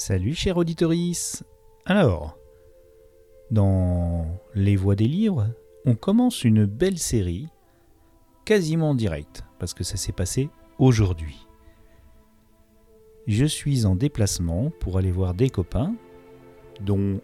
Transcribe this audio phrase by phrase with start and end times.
[0.00, 1.42] Salut cher auditorice
[1.84, 2.38] Alors,
[3.50, 5.48] dans Les Voix des livres,
[5.84, 7.48] on commence une belle série,
[8.44, 11.48] quasiment en direct, parce que ça s'est passé aujourd'hui.
[13.26, 15.96] Je suis en déplacement pour aller voir des copains,
[16.80, 17.20] dont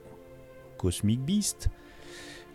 [0.76, 1.68] Cosmic Beast,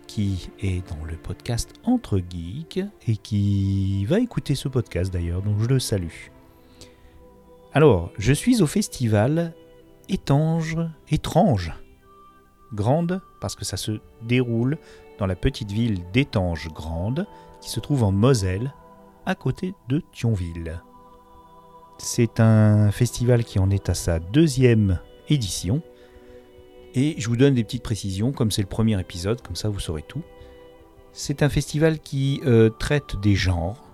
[0.06, 5.58] qui est dans le podcast Entre Geeks et qui va écouter ce podcast d'ailleurs, donc
[5.60, 6.28] je le salue.
[7.72, 9.54] Alors, je suis au festival
[10.12, 10.76] Étange,
[11.08, 11.72] étrange,
[12.74, 14.76] grande parce que ça se déroule
[15.20, 17.28] dans la petite ville d'Étange Grande
[17.60, 18.74] qui se trouve en Moselle,
[19.24, 20.82] à côté de Thionville.
[21.98, 25.80] C'est un festival qui en est à sa deuxième édition.
[26.94, 29.78] Et je vous donne des petites précisions, comme c'est le premier épisode, comme ça vous
[29.78, 30.22] saurez tout.
[31.12, 33.84] C'est un festival qui euh, traite des genres,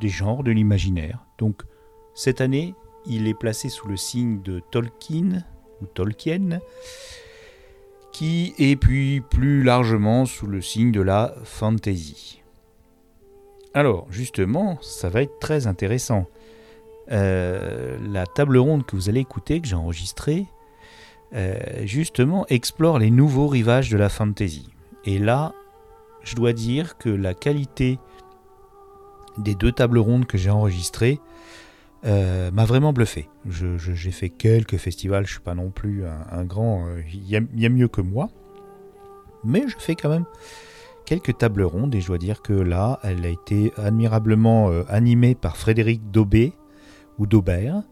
[0.00, 1.24] des genres de l'imaginaire.
[1.38, 1.62] Donc
[2.14, 5.44] cette année, il est placé sous le signe de Tolkien
[5.80, 6.60] ou Tolkien,
[8.12, 12.42] qui est puis plus largement sous le signe de la fantasy.
[13.74, 16.26] Alors justement, ça va être très intéressant.
[17.12, 20.46] Euh, la table ronde que vous allez écouter, que j'ai enregistrée,
[21.34, 24.68] euh, justement explore les nouveaux rivages de la fantasy.
[25.04, 25.54] Et là,
[26.22, 27.98] je dois dire que la qualité
[29.38, 31.20] des deux tables rondes que j'ai enregistrées
[32.06, 33.28] euh, m'a vraiment bluffé.
[33.48, 36.86] J'ai fait quelques festivals, je suis pas non plus un, grand.
[36.86, 38.30] Euh, il y, a mieux que moi.
[39.44, 40.26] Mais je fais quand même
[41.04, 45.34] quelques tables rondes et je dois dire que là, elle a été admirablement euh, animée
[45.34, 46.52] par Frédéric Daubé
[47.18, 47.82] ou Daubert,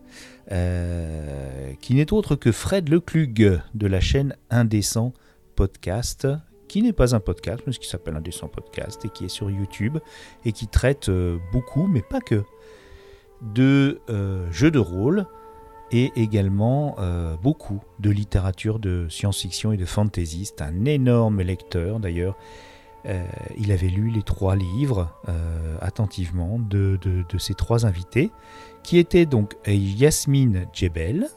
[1.81, 5.13] qui n'est autre que Fred Leclug de la chaîne Indécent
[5.55, 6.27] Podcast,
[6.69, 9.99] qui n'est pas un podcast, mais qui s'appelle Indécent Podcast et qui est sur YouTube
[10.47, 11.11] et qui traite
[11.53, 12.43] beaucoup, mais pas que
[13.43, 15.27] de euh, jeux de rôle
[15.91, 20.45] et également euh, beaucoup de littérature de science-fiction et de fantasy.
[20.45, 22.37] C'est un énorme lecteur d'ailleurs.
[23.07, 23.25] Euh,
[23.57, 25.15] il avait lu les trois livres
[25.81, 28.33] attentivement de, de, ces trois invités,
[28.83, 31.29] qui étaient donc Yasmine Djebel,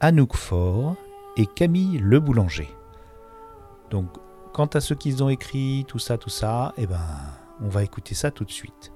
[0.00, 0.96] Anouk Faure
[1.36, 2.68] et Camille Le Boulanger.
[3.90, 4.06] Donc,
[4.52, 7.00] quant à ce qu'ils ont écrit, tout ça, tout ça, eh ben,
[7.60, 8.93] on va écouter ça tout de suite.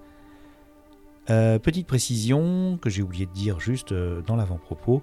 [1.31, 5.03] Euh, petite précision que j'ai oublié de dire juste euh, dans l'avant-propos.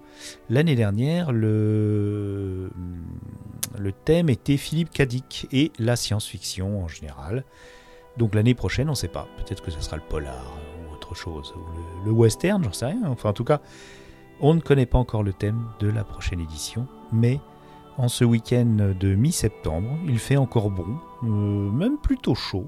[0.50, 2.72] L'année dernière, le,
[3.78, 7.44] le thème était Philippe Cadic et la science-fiction en général.
[8.18, 9.28] Donc l'année prochaine, on ne sait pas.
[9.38, 11.54] Peut-être que ce sera le polar ou autre chose.
[11.56, 13.02] Ou le, western, j'en sais rien.
[13.06, 13.62] Enfin, en tout cas,
[14.40, 16.88] on ne connaît pas encore le thème de la prochaine édition.
[17.12, 17.40] Mais
[17.98, 21.28] en ce week-end de mi-septembre, il fait encore bon, euh,
[21.72, 22.68] même plutôt chaud.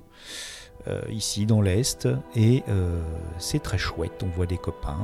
[0.89, 3.01] Euh, ici dans l'Est, et euh,
[3.39, 4.97] c'est très chouette, on voit des copains,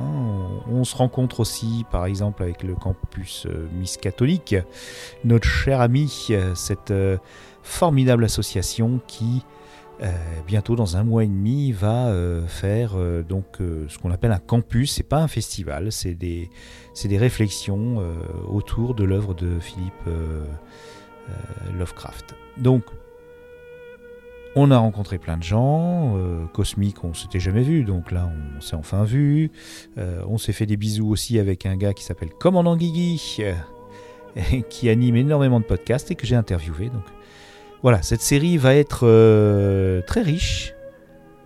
[0.70, 4.56] on, se rencontre aussi par exemple avec le campus euh, Miss Catholique,
[5.24, 6.94] notre cher ami, cette
[7.62, 9.44] formidable association qui
[10.46, 12.12] bientôt dans un mois et demi va
[12.46, 12.96] faire
[13.26, 16.50] donc ce qu'on appelle un campus, c'est pas un festival, c'est des,
[17.04, 18.02] des réflexions
[18.48, 20.08] autour de l'œuvre de Philippe
[21.78, 22.34] Lovecraft.
[22.58, 22.84] Donc
[24.56, 28.60] on a rencontré plein de gens, euh, Cosmic on s'était jamais vu, donc là on
[28.60, 29.50] s'est enfin vu.
[29.98, 33.52] Euh, on s'est fait des bisous aussi avec un gars qui s'appelle Commandant Guigui, euh,
[34.70, 36.86] qui anime énormément de podcasts et que j'ai interviewé.
[36.86, 37.04] Donc
[37.82, 39.06] voilà, cette série va être
[40.06, 40.74] très riche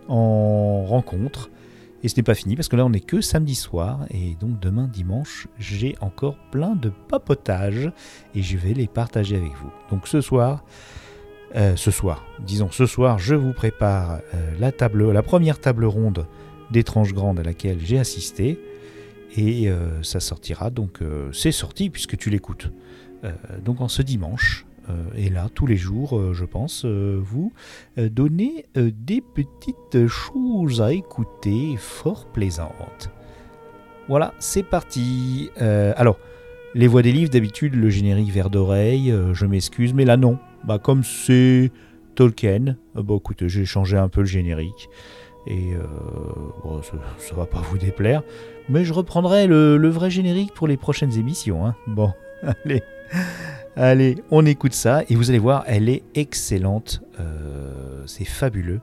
[0.07, 1.49] en rencontres.
[2.01, 4.57] Et ce n'est pas fini parce que là on n'est que samedi soir et donc
[4.61, 7.91] demain dimanche j'ai encore plein de papotages
[8.33, 9.69] et je vais les partager avec vous.
[9.91, 10.63] Donc ce soir
[11.55, 12.27] euh, ce soir.
[12.39, 16.27] Disons ce soir, je vous prépare euh, la, table, la première table ronde
[16.69, 18.59] d'étranges grandes à laquelle j'ai assisté.
[19.35, 20.99] Et euh, ça sortira, donc
[21.33, 22.71] c'est sorti puisque tu l'écoutes.
[23.63, 24.65] donc en ce dimanche,
[25.15, 27.51] et là tous les jours, je pense, vous
[27.95, 33.11] donner des petites choses à écouter fort plaisantes.
[34.07, 35.51] Voilà, c'est parti.
[35.59, 36.17] alors,
[36.73, 40.79] les voix des livres, d'habitude, le générique vert d'oreille, je m'excuse, mais là non, bah,
[40.79, 41.71] comme c'est
[42.15, 44.89] Tolkien, euh, écoutez, j'ai changé un peu le générique.
[45.47, 46.81] Et euh,
[47.17, 48.23] ça, va pas vous déplaire.
[48.67, 51.65] Mais je reprendrai le, vrai générique pour les prochaines émissions.
[51.65, 51.75] Hein.
[51.87, 52.11] Bon,
[52.65, 52.83] allez.
[53.75, 57.01] Allez, on écoute ça et vous allez voir, elle est excellente.
[57.19, 58.81] Euh, c'est fabuleux.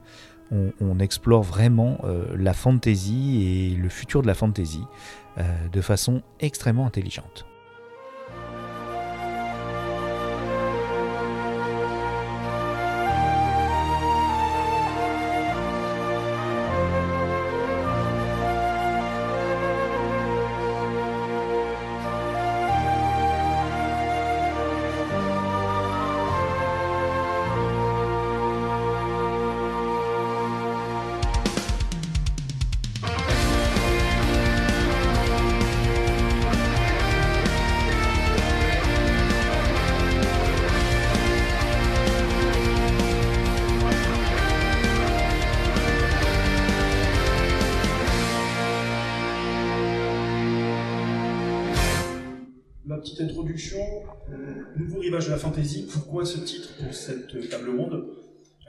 [0.80, 1.98] On, explore vraiment
[2.36, 4.82] la fantasy et le futur de la fantasy
[5.72, 7.46] de façon extrêmement intelligente.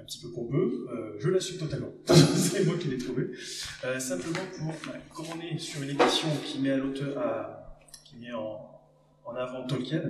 [0.07, 1.91] Petit peu pompeux, euh, je l'assume totalement.
[2.07, 3.27] c'est moi qui l'ai trouvé.
[3.85, 7.77] Euh, simplement pour, bah, comme on est sur une édition qui met à l'auteur, à,
[8.05, 8.61] qui met en,
[9.25, 10.01] en, avant Tolkien,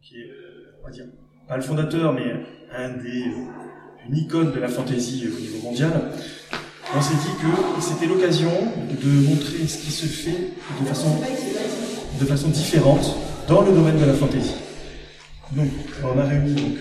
[0.00, 1.04] qui est, euh, on va dire,
[1.46, 2.32] pas le fondateur, mais
[2.72, 5.92] un des, euh, une icône de la fantaisie au niveau mondial,
[6.94, 11.14] on s'est dit que c'était l'occasion de montrer ce qui se fait de façon,
[12.18, 13.16] de façon différente
[13.48, 14.54] dans le domaine de la fantaisie.
[15.52, 15.68] Donc,
[16.02, 16.78] on a réuni donc,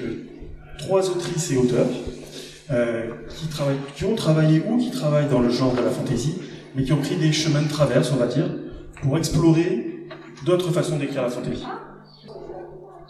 [0.77, 1.87] trois autrices et auteurs
[2.71, 6.35] euh, qui, travaillent, qui ont travaillé ou qui travaillent dans le genre de la fantaisie,
[6.75, 8.49] mais qui ont pris des chemins de traverse, on va dire,
[9.01, 10.07] pour explorer
[10.45, 11.65] d'autres façons d'écrire la fantaisie.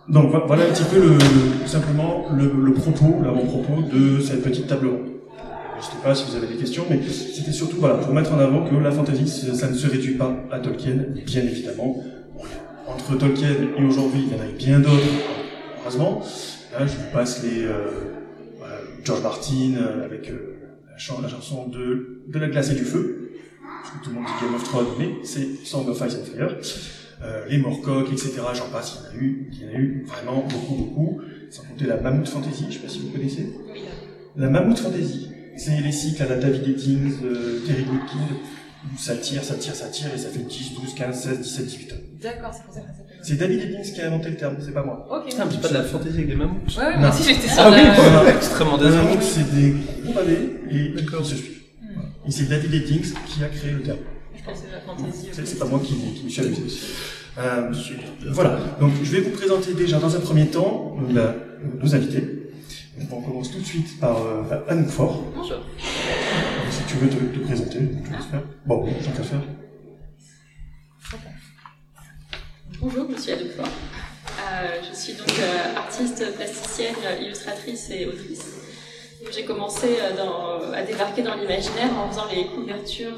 [0.07, 1.18] Donc voilà un petit peu le,
[1.66, 5.16] simplement le, le propos, l'avant-propos de cette petite table ronde.
[5.78, 8.34] Je ne sais pas si vous avez des questions, mais c'était surtout voilà, pour mettre
[8.34, 11.98] en avant que la fantasy, ça ne se réduit pas à Tolkien, bien évidemment.
[12.88, 15.04] Entre Tolkien et aujourd'hui, il y en a bien d'autres,
[15.81, 16.22] heureusement.
[16.72, 18.14] Là, je vous passe les euh,
[19.06, 22.84] George Martin euh, avec euh, la, chanson, la, chanson de, de la glace et du
[22.84, 23.31] feu.
[23.81, 26.25] Parce que tout le monde dit Game of Thrones, mais c'est Song of Ice and
[26.25, 26.57] Fire.
[27.24, 28.34] Euh, les Morcock, etc.
[28.54, 31.22] J'en passe, il y en a eu, il y en a eu vraiment beaucoup, beaucoup.
[31.50, 33.54] Sans compter la Mammoth Fantasy, je sais pas si vous connaissez.
[34.36, 38.38] La Mammoth Fantasy, c'est les cycles à la David Eddings, euh, Terry Goodkind,
[38.93, 41.65] où ça tire, ça tire, ça tire, et ça fait 10, 12, 15, 16, 17,
[41.65, 41.95] 18 ans.
[42.21, 43.19] D'accord, c'est pour ça que ça s'appelle.
[43.21, 45.07] C'est David Eddings qui a inventé le terme, c'est pas moi.
[45.11, 45.25] Ok.
[45.29, 46.77] Putain, mais c'est pas de la fantaisie avec des mammouths.
[46.77, 50.13] Ouais, ouais, moi aussi j'étais sur Ah oui, voilà, extrêmement Les mammouths, c'est des gros
[50.13, 50.39] pavés,
[50.71, 51.51] et ils se suivent.
[52.27, 53.99] Et c'est David Eddings qui a créé le terme.
[54.37, 55.27] Je pensais la fantaisie.
[55.31, 56.61] C'est c'est pas moi qui, qui me suis amusé.
[57.37, 57.69] Euh,
[58.29, 61.35] voilà, donc je vais vous présenter déjà dans un premier temps la-
[61.83, 62.41] nos invités.
[62.97, 65.25] Donc, on commence tout de suite par euh, Anne Fort.
[65.35, 65.57] Bonjour.
[66.95, 67.80] Tu veux te, te présenter,
[68.31, 68.42] faire.
[68.65, 69.42] Bon, qu'à faire.
[72.80, 73.65] Bonjour, je suis Faure.
[73.65, 78.45] Euh, je suis donc euh, artiste plasticienne, illustratrice et autrice.
[79.30, 83.18] J'ai commencé euh, à débarquer dans l'imaginaire en faisant les couvertures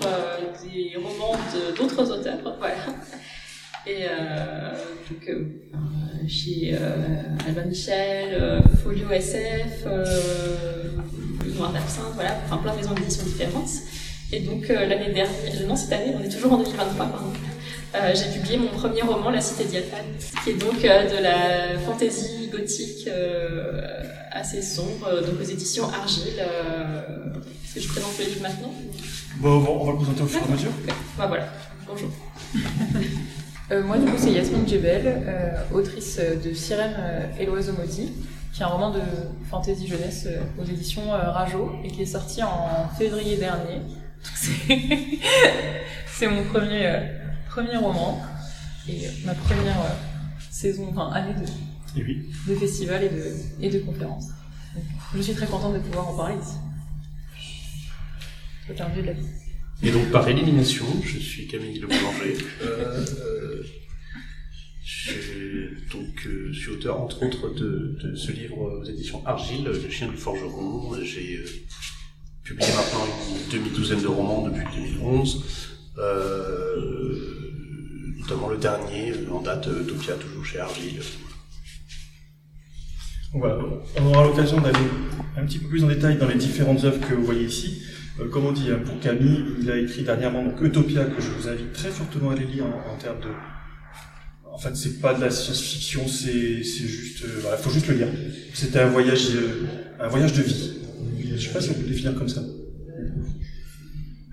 [0.64, 1.38] des romans
[1.78, 2.40] d'autres auteurs.
[3.86, 4.06] Et
[5.08, 5.32] donc,
[6.28, 6.76] chez
[7.48, 9.86] Albin Michel, Folio SF,
[11.58, 13.70] Noir d'Absinthe, voilà, enfin plein de maisons d'édition différentes.
[14.32, 15.28] Et donc euh, l'année dernière,
[15.68, 17.32] non cette année, on est toujours en 2023 pardon,
[17.96, 20.06] euh, j'ai publié mon premier roman, La Cité Diaphane,
[20.44, 23.82] qui est donc euh, de la fantaisie gothique euh,
[24.32, 26.40] assez sombre, donc aux éditions Argile.
[26.40, 27.02] Euh,
[27.66, 28.74] Est-ce que je présente le livre maintenant?
[29.38, 30.72] Bon, on va- on va le présenter au fur et à mesure.
[31.18, 31.48] Bah voilà,
[31.88, 32.10] bonjour.
[33.70, 36.96] Euh, moi, du coup, c'est Yasmine Djebel, euh, autrice de Sirène
[37.38, 38.14] et l'oiseau maudit,
[38.58, 39.02] qui est un roman de
[39.52, 43.82] fantasy jeunesse euh, aux éditions euh, Rajo et qui est sorti en février dernier.
[46.08, 47.00] C'est mon premier, euh,
[47.48, 48.20] premier roman
[48.90, 49.78] et ma première
[50.50, 52.34] saison, enfin année de, oui.
[52.48, 53.32] de festival et de,
[53.62, 54.30] et de conférences.
[54.74, 56.58] Donc, je suis très contente de pouvoir en parler ici.
[58.66, 59.28] C'est un de la vie.
[59.84, 62.38] Et donc par élimination, je suis Camille Le Boulanger.
[62.64, 63.64] Euh, euh,
[66.28, 70.94] euh, suis auteur entre autres de, ce livre aux éditions Argile, Le chien du forgeron.
[71.04, 71.46] J'ai euh,
[72.44, 75.46] publié maintenant une demi-douzaine de romans depuis 2011.
[75.98, 77.52] Euh,
[78.20, 81.02] notamment le dernier en date, Topia, toujours chez Argile.
[83.34, 84.78] On aura l'occasion d'aller
[85.36, 87.84] un petit peu plus en détail dans les différentes œuvres que vous voyez ici.
[88.32, 91.74] Comme on dit, hein, pour Camille, il a écrit dernièrement Utopia, que je vous invite
[91.74, 93.30] très fortement à aller lire en termes de.
[94.58, 97.24] En fait, c'est pas de la science-fiction, c'est c'est juste.
[97.26, 98.08] euh, voilà, faut juste le lire.
[98.56, 99.68] C'était un voyage, euh,
[100.00, 100.72] un voyage de vie.
[101.32, 102.42] Je sais pas si on peut le définir comme ça.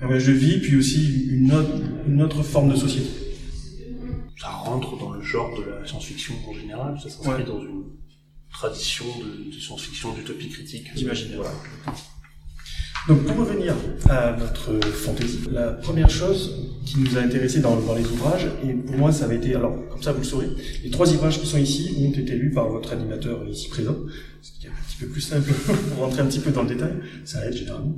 [0.01, 1.69] Un voyage de vie, puis aussi une autre,
[2.09, 3.11] une autre forme de société.
[4.41, 7.45] Ça rentre dans le genre de la science-fiction en général, ça s'inscrit Ouais.
[7.45, 7.85] dans une
[8.51, 10.87] tradition de, de science-fiction, d'utopie critique.
[11.37, 11.53] Voilà.
[13.07, 13.75] Donc pour revenir
[14.09, 18.97] à notre fantaisie, la première chose qui nous a intéressé dans, les ouvrages, et pour
[18.97, 20.49] moi ça avait été, alors comme ça vous le saurez,
[20.83, 23.97] les trois ouvrages qui sont ici ont été lus par votre animateur ici présent,
[24.41, 25.53] ce qui est un petit peu plus simple
[25.91, 26.95] pour rentrer un petit peu dans le détail,
[27.27, 27.97] ça aide généralement.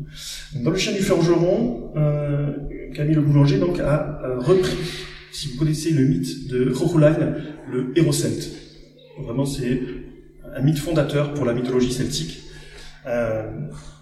[0.64, 2.56] Dans le chien du forgeron, euh,
[2.92, 4.76] Camille Le Boulanger donc a euh, repris,
[5.30, 7.16] si vous connaissez le mythe de Rochulain,
[7.70, 8.50] le héros celte.
[9.22, 9.82] Vraiment c'est
[10.52, 12.40] un mythe fondateur pour la mythologie celtique.
[13.06, 13.42] Euh,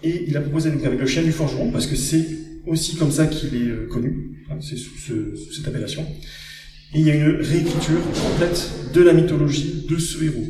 [0.03, 2.25] et il a proposé donc avec le chien du forgeron, parce que c'est
[2.65, 6.03] aussi comme ça qu'il est euh, connu, hein, c'est sous, ce- sous cette appellation.
[6.93, 10.47] Et il y a une réécriture complète de la mythologie de ce héros.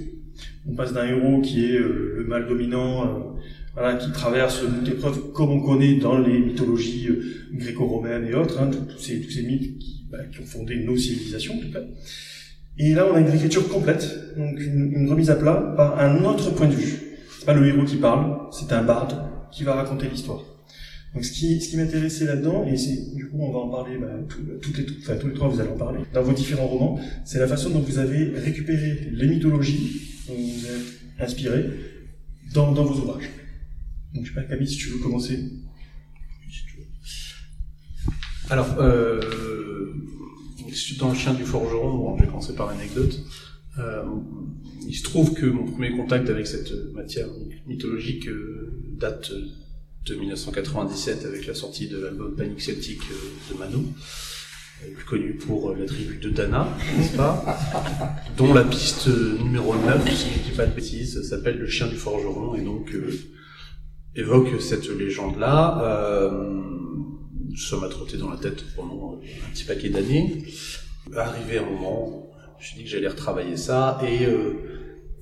[0.67, 3.35] On passe d'un héros qui est euh, le mal dominant,
[3.73, 7.09] voilà, qui traverse une épreuve comme on connaît dans les mythologies
[7.53, 11.59] gréco-romaines et autres, hein, tous ces, mythes qui, bah, qui ont fondé nos civilisations en
[11.59, 11.81] tout cas.
[12.77, 14.07] Et là, on a une réécriture complète,
[14.37, 17.04] donc une remise à plat par un autre point de vue.
[17.45, 19.21] C'est pas le héros qui parle, c'est un barde
[19.51, 20.41] qui va raconter l'histoire.
[21.13, 24.41] Donc ce qui, m'intéressait là-dedans, et c'est du coup on va en parler, bah, tout-
[24.59, 27.37] toutes les, enfin, tous les trois vous allez en parler, dans vos différents romans, c'est
[27.37, 31.69] la façon dont vous avez récupéré les mythologies dont vous êtes inspiré
[32.55, 33.29] dans, vos ouvrages.
[34.15, 35.39] Donc je sais pas Camille si tu veux commencer.
[38.49, 39.93] Alors, euh,
[40.97, 43.23] dans le chien du forgeron, bon, je vais commencer par l'anecdote.
[43.77, 44.03] Euh,
[44.87, 47.27] il se trouve que mon premier contact avec cette matière
[47.67, 49.31] mythologique euh, date
[50.05, 53.83] de 1997 avec la sortie de l'album Panique Celtique euh, de Mano,
[54.83, 57.57] euh, plus connu pour euh, la tribu de Dana, n'est-ce pas
[58.37, 61.67] Dont la piste euh, numéro 9, si je ne dis pas de bêtises, s'appelle Le
[61.67, 63.11] chien du forgeron et donc euh,
[64.15, 65.81] évoque cette légende-là.
[65.83, 66.61] Euh,
[67.79, 70.43] m'a trotté dans la tête pendant un petit paquet d'années.
[71.15, 72.29] Arrivé un moment,
[72.65, 74.53] me suis dit que j'allais retravailler ça et euh,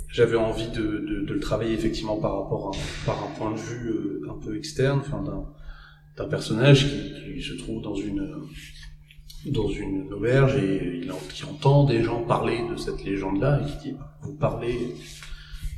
[0.08, 4.22] j'avais envie de, le travailler effectivement par rapport à, par un point de vue euh,
[4.30, 5.02] un peu externe,
[6.16, 8.30] d'un, personnage qui, se trouve dans une
[9.48, 13.90] dans une auberge et il qui entend des gens parler de cette légende-là et qui
[13.90, 14.96] dit vous parlez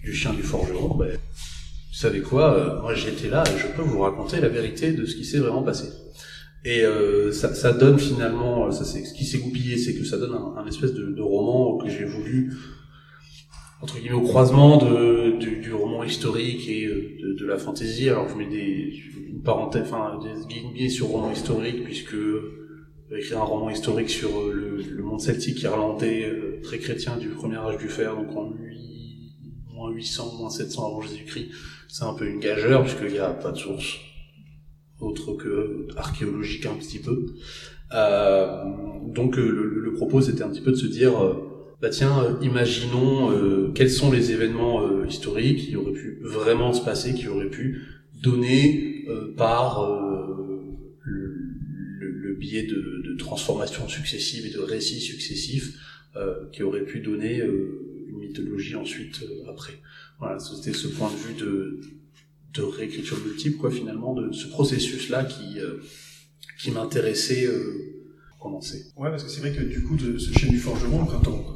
[0.03, 3.81] du chien du forgeron, ben, vous savez quoi, euh, moi j'étais là et je peux
[3.81, 5.87] vous raconter la vérité de ce qui s'est vraiment passé.
[6.65, 10.17] Et euh, ça, ça donne finalement, ça c'est ce qui s'est goupillé, c'est que ça
[10.17, 12.53] donne un, un espèce de, de roman que j'ai voulu
[13.81, 18.09] entre guillemets au croisement de, du, du roman historique et euh, de, de la fantaisie.
[18.09, 18.91] Alors je mets des
[19.29, 24.29] une parenthèse, enfin des guillemets sur roman historique puisque euh, écrire un roman historique sur
[24.29, 28.35] euh, le, le monde celtique irlandais euh, très chrétien du premier âge du fer, donc
[28.35, 29.33] en 8,
[29.71, 31.49] moins 800, moins 700 avant Jésus-Christ,
[31.87, 33.99] c'est un peu une gageure puisqu'il n'y a pas de source
[34.99, 37.25] autre que archéologique un petit peu.
[37.93, 38.63] Euh,
[39.13, 41.33] donc euh, le, le propos c'était un petit peu de se dire, euh,
[41.81, 46.73] bah tiens, euh, imaginons euh, quels sont les événements euh, historiques qui auraient pu vraiment
[46.73, 47.81] se passer, qui auraient pu
[48.23, 50.65] donner euh, par euh,
[51.03, 51.35] le,
[51.99, 55.77] le, le biais de, de transformations successives et de récits successifs
[56.15, 59.73] euh, qui auraient pu donner euh, une mythologie ensuite euh, après.
[60.19, 61.81] Voilà, c'était ce point de vue de,
[62.55, 65.81] de réécriture multiple, quoi, finalement, de ce processus-là qui, euh,
[66.59, 68.03] qui m'intéressait euh,
[68.39, 68.85] commencer.
[68.97, 71.55] Ouais, parce que c'est vrai que du coup, de ce chien du forgeron, quand on,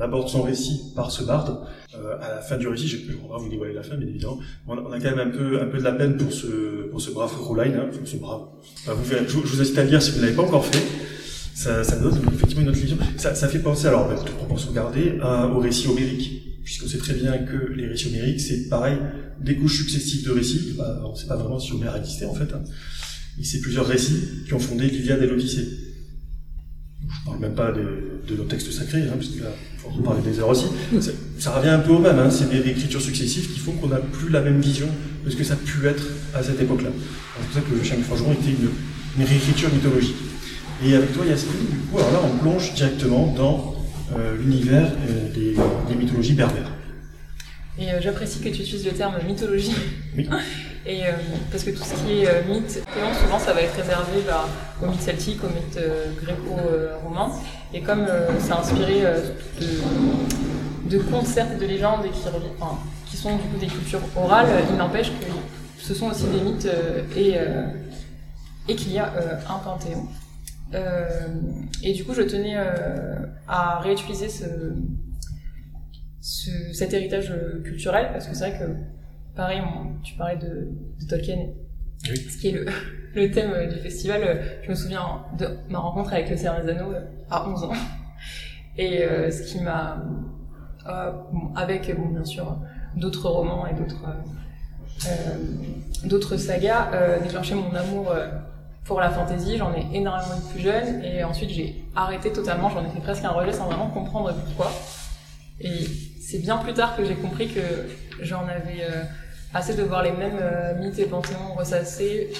[0.00, 1.58] aborde son récit par ce barde,
[1.96, 4.38] euh, à la fin du récit, j'ai on va vous dévoiler la fin, bien évidemment,
[4.68, 7.10] on a, quand même un peu, un peu de la peine pour ce, pour ce
[7.10, 8.42] brave Roline, ce brave.
[8.86, 10.82] Je, vous- incite à le lire si vous ne l'avez pas encore fait.
[11.54, 12.96] Ça, ça donne effectivement une autre vision.
[13.16, 15.18] Ça, fait penser, alors, toute proportion gardée,
[15.52, 18.98] au récit homérique, puisqu'on sait très bien que les récits homériques, c'est pareil,
[19.40, 20.76] des couches successives de récits.
[21.02, 22.52] On ne sait pas vraiment si Homère existait, en fait.
[22.52, 22.62] hein.
[23.42, 25.66] C'est plusieurs récits qui ont fondé l'Iliade et l'Odyssée.
[27.08, 30.20] Je parle même pas de, nos textes sacrés, hein, parce que là, faut en parler
[30.20, 30.66] des heures aussi.
[31.38, 34.00] Ça revient un peu au même, hein, c'est des réécritures successives qui font qu'on n'a
[34.00, 34.88] plus la même vision
[35.24, 36.90] de ce que ça a pu être à cette époque-là.
[36.92, 38.68] C'est pour ça que le chien forgeron était une,
[39.18, 40.16] une réécriture mythologique.
[40.84, 43.77] Et avec toi, Yasmine, du coup, alors là, on plonge directement dans
[44.38, 45.54] l'univers euh, des,
[45.88, 46.70] des mythologies berbères.
[47.78, 49.74] Et euh, j'apprécie que tu utilises le terme mythologie.
[50.16, 50.28] Oui.
[50.86, 51.10] Et euh,
[51.50, 52.80] parce que tout ce qui est euh, mythe,
[53.22, 54.48] souvent ça va être réservé bah,
[54.82, 57.30] aux mythes celtiques, aux mythes euh, gréco-romains.
[57.74, 59.20] Et comme euh, c'est inspiré euh,
[59.60, 62.20] de, de contes, certes, et de légendes, et qui,
[62.58, 65.26] enfin, qui sont du coup des cultures orales, il n'empêche que
[65.78, 67.66] ce sont aussi des mythes euh, et, euh,
[68.68, 70.06] et qu'il y a euh, un panthéon.
[70.74, 71.08] Euh,
[71.82, 74.44] et du coup, je tenais euh, à réutiliser ce,
[76.20, 77.32] ce- cet héritage
[77.64, 78.74] culturel parce que c'est vrai que
[79.36, 80.68] pareil on- tu parlais de,
[81.00, 81.38] de Tolkien
[82.10, 82.16] Oui.
[82.16, 82.66] ce qui est le,
[83.14, 86.70] le thème euh, du festival je me souviens de ma rencontre avec le Seigneur des
[86.72, 86.92] Anneaux
[87.30, 87.72] à 11 ans
[88.76, 90.02] et euh, ce qui m'a
[90.86, 92.58] euh, bon, avec bon, bien sûr
[92.96, 94.04] d'autres romans et d'autres
[95.06, 98.12] euh, d'autres sagas déclenché mon amour
[98.88, 102.80] pour la fantasy, j'en ai énormément eu plus jeune et ensuite j'ai arrêté totalement, j'en
[102.80, 104.72] ai fait presque un rejet sans vraiment comprendre pourquoi.
[105.60, 105.86] Et
[106.20, 107.60] c'est bien plus tard que j'ai compris que
[108.20, 109.02] j'en avais euh,
[109.52, 112.32] assez de voir les mêmes euh, mythes et panthéons ressassés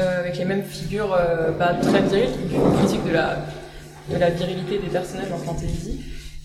[0.00, 1.16] euh, avec les mêmes figures
[1.58, 3.36] bah, très viriles, une critique de la,
[4.08, 6.02] de virilité des personnages en fantasy.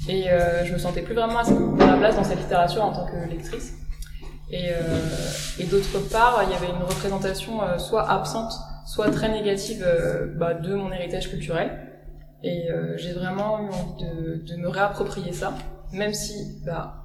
[0.10, 0.26] Et
[0.66, 3.76] je me sentais plus vraiment à la place dans cette littérature en tant que lectrice.
[4.52, 4.70] Et,
[5.64, 8.52] d'autre part, il y avait une représentation soit absente,
[8.86, 11.72] soit très négative euh, bah, de mon héritage culturel.
[12.44, 15.54] Et euh, j'ai vraiment eu envie de, de me réapproprier ça,
[15.94, 16.96] même si, bah,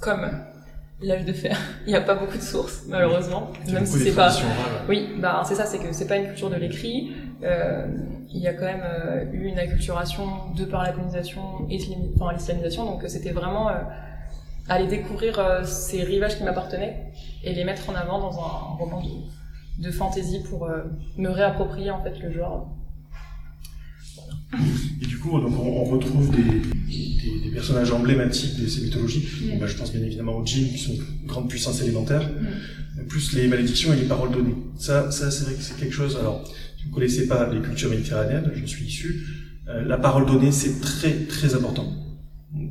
[0.00, 0.30] comme
[1.00, 3.50] l'âge de fer, il n'y a pas beaucoup de sources, malheureusement.
[3.72, 4.32] Même si c'est pas.
[4.88, 7.12] Oui, bah c'est ça, c'est que c'est pas une culture de l'écrit.
[7.42, 7.86] euh,
[8.30, 10.26] il y a quand même eu une acculturation
[10.56, 11.78] de par la colonisation et
[12.16, 13.74] enfin, l'islamisation, donc c'était vraiment euh,
[14.68, 17.12] aller découvrir ces rivages qui m'appartenaient
[17.44, 19.08] et les mettre en avant dans un roman de,
[19.78, 20.68] de fantasy pour
[21.18, 22.74] me réapproprier en fait le genre.
[25.02, 29.26] Et du coup, donc, on, retrouve des, des, des, personnages emblématiques de ces mythologies.
[29.42, 29.58] Mm.
[29.58, 33.06] Bah, je pense bien évidemment aux djinns, qui sont une grande puissance élémentaire, mm.
[33.06, 34.54] plus les malédictions et les paroles données.
[34.78, 36.16] Ça, ça c'est vrai que c'est quelque chose.
[36.16, 39.26] Alors, si vous ne connaissez pas les cultures méditerranéennes, je suis issu,
[39.68, 41.92] euh, la parole donnée, c'est très très important.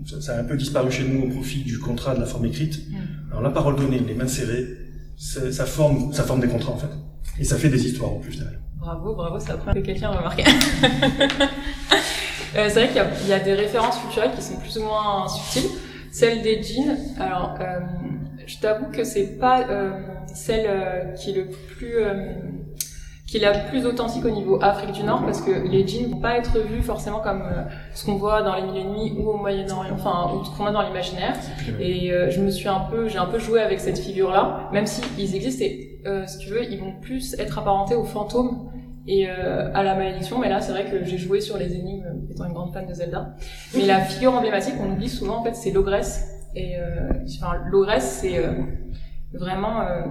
[0.05, 2.45] Ça, ça, a un peu disparu chez nous au profit du contrat, de la forme
[2.45, 2.89] écrite.
[2.89, 2.95] Mm.
[3.31, 4.67] Alors la parole donnée, les mains serrées,
[5.17, 6.87] ça forme, ça forme des contrats en fait.
[7.39, 8.59] Et ça fait des histoires en plus derrière.
[8.77, 10.43] Bravo, bravo, ça prend que quelqu'un remarqué.
[12.55, 15.71] Euh, c'est vrai qu'il y, a des références culturelles qui sont plus ou moins subtiles.
[16.13, 17.79] Celle des jeans, alors euh,
[18.45, 19.89] je t'avoue que c'est pas euh,
[20.31, 21.95] celle euh, qui est le plus
[23.33, 26.17] qui est la plus authentique au niveau Afrique du Nord parce que les jeans vont
[26.17, 27.43] pas être vus forcément comme
[27.95, 30.67] ce qu'on voit dans les mille et nuits ou au Moyen-Orient, enfin ou ce qu'on
[30.67, 31.33] a dans l'imaginaire.
[31.79, 35.01] Et je me suis un peu, j'ai un peu joué avec cette figure-là, même si
[35.17, 38.69] ils existent et si tu veux, ils vont plus être apparentés aux fantômes
[39.07, 40.39] et euh, à la malédiction.
[40.39, 42.93] Mais là, c'est vrai que j'ai joué sur les énigmes, étant une grande fan de
[42.93, 43.35] Zelda.
[43.75, 46.29] Mais la figure emblématique, on oublie souvent, en fait, c'est l'ogresse.
[46.55, 48.51] Et euh, enfin, l'ogresse, c'est euh,
[49.33, 50.03] vraiment euh,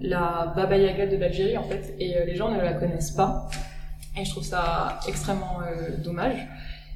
[0.00, 1.94] la Baba Yaga de l'Algérie, en fait.
[1.98, 3.48] Et les gens ne la connaissent pas.
[4.18, 5.60] Et je trouve ça extrêmement
[6.04, 6.46] dommage.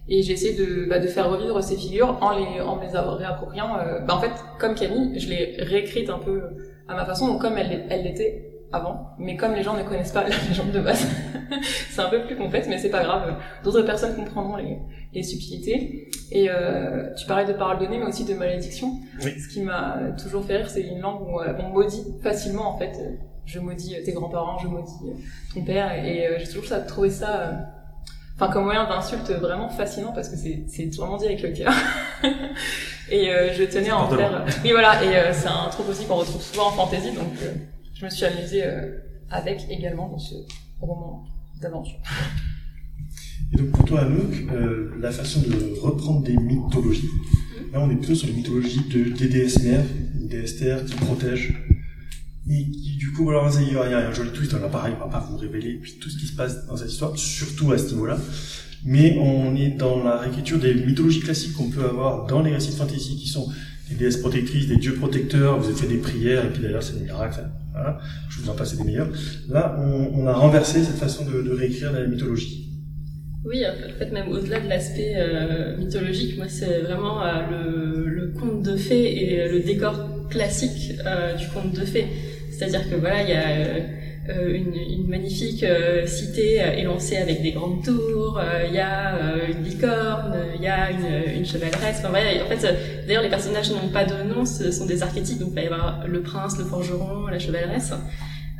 [0.09, 3.77] Et j'ai essayé de, bah, de faire revivre ces figures en les, en les réappropriant.
[4.07, 6.43] bah, en fait, comme Camille, je l'ai réécrite un peu
[6.89, 10.23] à ma façon, donc comme elle l'était avant, mais comme les gens ne connaissent pas
[10.29, 11.07] la légende de base,
[11.91, 13.37] c'est un peu plus complexe, mais c'est pas grave.
[13.65, 14.79] D'autres personnes comprendront les,
[15.13, 16.11] les subtilités.
[16.31, 18.93] Et euh, tu parlais de paroles données, mais aussi de malédiction.
[19.21, 22.79] Ce qui m'a toujours fait rire, c'est une langue où euh, on maudit facilement, en
[22.79, 22.93] fait.
[23.47, 24.93] Je maudis tes grands-parents, je maudis
[25.55, 27.53] ton père, et euh, j'ai toujours ça, trouvé ça, euh,
[28.35, 31.73] enfin comme moyen d'insulte vraiment fascinant parce que c'est c'est vraiment dit avec le cœur.
[33.11, 34.45] et je tenais à en faire.
[34.63, 37.25] Oui voilà, et c'est un truc aussi qu'on retrouve souvent en fantasy, donc
[37.99, 40.37] je me suis amusée euh, avec également dans ce
[40.81, 41.25] roman
[41.61, 41.99] d'aventure.
[43.53, 47.09] Et donc pour toi, Anouk, euh, la façon de reprendre des mythologies,
[47.73, 49.85] là on est plutôt sur les mythologies de, des déesses mères,
[50.15, 51.55] des déesses terres qui protègent.
[52.49, 52.65] Et
[52.99, 55.37] du coup, alors il y, a un joli twist, là pareil, on va pas vous
[55.37, 58.19] révéler tout ce qui se passe dans cette histoire, surtout à ce niveau-là.
[58.85, 62.71] Mais on est dans la réécriture des mythologies classiques qu'on peut avoir dans les récits
[62.71, 63.51] de fantasy qui sont
[63.91, 66.99] des déesses protectrices, des dieux protecteurs, vous avez fait des prières, et puis d'ailleurs c'est
[66.99, 67.41] des miracles,
[67.79, 69.09] voilà, je vous en passe des meilleurs.
[69.49, 72.65] Là, on, a renversé cette façon de, réécrire la mythologie.
[73.45, 78.63] Oui, en fait, même au-delà de l'aspect euh, mythologique, moi, c'est vraiment euh, le, conte
[78.63, 82.07] de fées et le décor classique euh, du conte de fées.
[82.51, 83.77] C'est-à-dire que voilà, il y a
[84.29, 89.15] une, une, magnifique euh, cité euh, élancée avec des grandes tours, il y a
[89.49, 91.97] une licorne, il y a une, une chevaleresse.
[91.99, 95.39] Enfin, voilà, en fait, d'ailleurs, les personnages n'ont pas de nom, ce sont des archétypes.
[95.39, 97.93] Donc, il va y avoir le prince, le forgeron, la chevaleresse.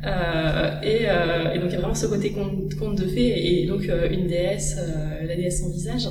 [0.05, 3.61] Euh, et, euh, et, donc il y a vraiment ce côté conte, conte de fées
[3.61, 4.77] et donc euh, une déesse,
[5.21, 6.07] la déesse sans visage.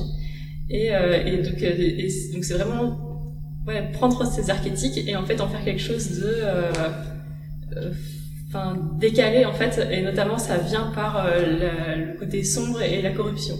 [0.68, 2.98] Et, et donc et, c'est vraiment
[3.66, 6.42] ouais, prendre ces archétypes et en fait en faire quelque chose de
[8.48, 13.10] enfin décalé en fait et notamment ça vient par euh, le côté sombre et la
[13.10, 13.56] corruption.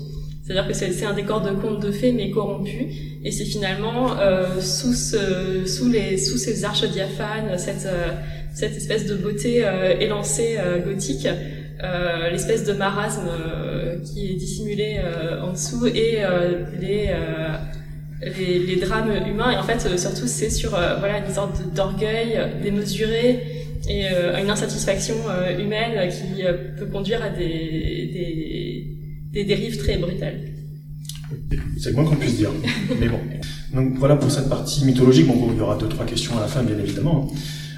[0.49, 2.87] C'est-à-dire que c'est un décor de conte de fées mais corrompu.
[3.23, 8.13] Et c'est finalement euh, sous ce, sous les sous ces arches diaphanes cette euh,
[8.55, 11.29] cette espèce de beauté euh, élancée euh, gothique
[12.33, 13.29] l'espèce de marasme
[14.03, 15.01] qui est dissimulé
[15.41, 16.25] en dessous et
[16.81, 17.15] les
[18.21, 19.53] les, les, drames humains.
[19.53, 23.58] Et en fait surtout c'est sur voilà une sorte d'orgueil démesuré
[23.89, 28.97] et euh, une insatisfaction euh, humaine qui euh, peut conduire à des, des,
[29.33, 30.41] des dérives très brutales.
[31.79, 32.51] C'est le moins qu'on puisse dire.
[33.01, 33.21] Mais bon.
[33.75, 35.27] Donc voilà pour cette partie mythologique.
[35.27, 37.31] Bon, il y aura deux, trois questions à la fin, bien évidemment.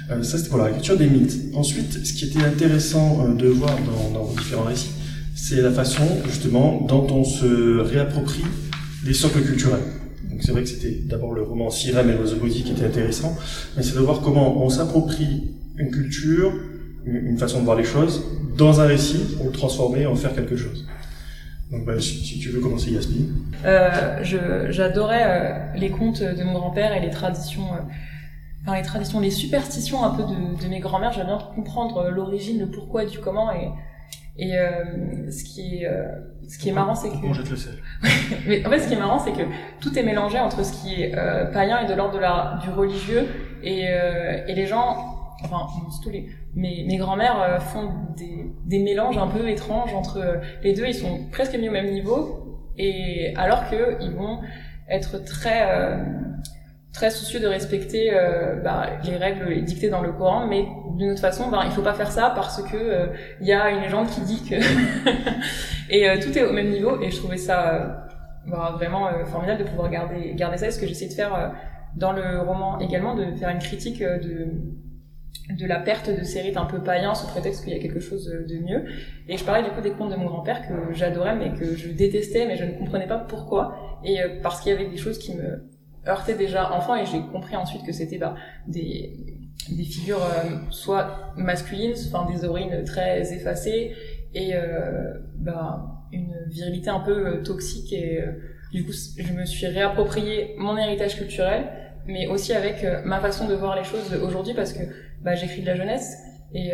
[0.09, 1.37] Euh, ça, c'était pour la réécriture des mythes.
[1.53, 4.91] Ensuite, ce qui était intéressant de voir dans, dans vos différents récits,
[5.35, 8.43] c'est la façon, justement, dont on se réapproprie
[9.05, 9.81] les socles culturels.
[10.29, 13.35] Donc c'est vrai que c'était d'abord le roman Sirem et l'oiseau qui était intéressant,
[13.75, 15.51] mais c'est de voir comment on s'approprie
[15.81, 16.53] une culture,
[17.05, 18.23] une façon de voir les choses,
[18.57, 20.85] dans un récit, pour le transformer, en faire quelque chose.
[21.71, 23.33] Donc, bah, si, tu veux commencer, Yasmine.
[23.65, 27.77] Euh, J'adorais euh, les contes de mon grand-père et les traditions, euh,
[28.63, 31.13] enfin, les traditions, les superstitions un peu de, de mes grands-mères.
[31.13, 33.53] J'aime bien comprendre euh, l'origine, le pourquoi du comment.
[33.53, 33.69] Et,
[34.37, 35.87] et euh, ce qui est,
[36.47, 37.25] ce qui est marrant, c'est que.
[37.25, 37.77] On jette le sel?
[38.47, 39.43] Mais en fait, ce qui est marrant, c'est que
[39.79, 41.15] tout est mélangé entre ce qui est
[41.53, 42.19] païen et de l'ordre
[42.61, 43.27] du religieux.
[43.63, 45.10] Et, et les gens
[45.43, 45.67] enfin
[46.03, 50.85] tous les mes, mes grands-mères font des, des mélanges un peu étranges entre les deux.
[50.85, 54.39] Ils sont presque mis au même niveau, et alors que ils vont
[54.89, 55.99] être très
[56.93, 60.65] très soucieux de respecter euh, bah, les règles dictées dans le Coran, mais
[60.97, 63.07] d'une autre façon, bah, il faut pas faire ça parce que euh,
[63.39, 64.55] il y a une légende qui dit que
[65.89, 67.01] et euh, tout est au même niveau.
[67.01, 68.07] Et je trouvais ça
[68.45, 70.67] bah, vraiment formidable de pouvoir garder garder ça.
[70.67, 71.53] Et ce que j'essaie de faire
[71.95, 74.47] dans le roman également, de faire une critique de
[75.49, 77.99] de la perte de ces rites un peu païens sous prétexte qu'il y a quelque
[77.99, 78.85] chose de mieux.
[79.27, 81.89] Et je parlais du coup des contes de mon grand-père que j'adorais mais que je
[81.89, 83.99] détestais mais je ne comprenais pas pourquoi.
[84.03, 85.69] Et parce qu'il y avait des choses qui me
[86.07, 88.35] heurté déjà enfant et j'ai compris ensuite que c'était bah,
[88.67, 89.13] des,
[89.69, 93.93] des figures euh, soit masculines, enfin des origines très effacées
[94.33, 98.23] et euh, bah, une virilité un peu euh, toxique et
[98.71, 101.65] du coup je me suis réapproprié mon héritage culturel
[102.07, 104.81] mais aussi avec ma façon de voir les choses aujourd'hui parce que
[105.21, 106.17] bah, j'écris de la jeunesse
[106.53, 106.73] et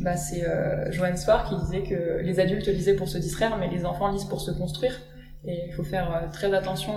[0.00, 0.44] bah, c'est
[0.92, 4.26] Joanne Spar qui disait que les adultes lisaient pour se distraire mais les enfants lisent
[4.26, 5.00] pour se construire
[5.44, 6.92] et il faut faire très attention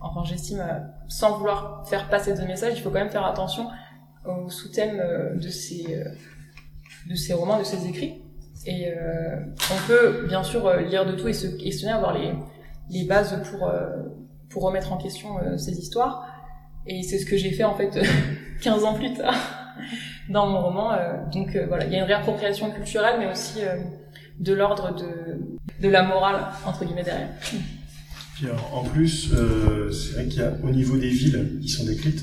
[0.00, 3.68] enfin j'estime, euh, sans vouloir faire passer de message, il faut quand même faire attention
[4.24, 6.04] aux sous-thèmes euh, de ces, euh,
[7.08, 8.22] de ces romans, de ces écrits.
[8.68, 8.92] Et
[9.70, 12.32] on peut bien sûr lire de tout et se questionner, avoir les,
[12.90, 13.70] les bases pour,
[14.50, 16.26] pour remettre en question ces histoires.
[16.84, 17.96] Et c'est ce que j'ai fait en fait
[18.62, 19.36] 15 ans plus tard
[20.28, 20.92] dans mon roman.
[21.32, 23.60] donc voilà, il y a une réappropriation culturelle, mais aussi
[24.38, 27.28] de l'ordre de, de la morale, entre guillemets, derrière.
[28.36, 31.84] Puis en plus, euh, c'est vrai qu'il y a au niveau des villes qui sont
[31.84, 32.22] décrites,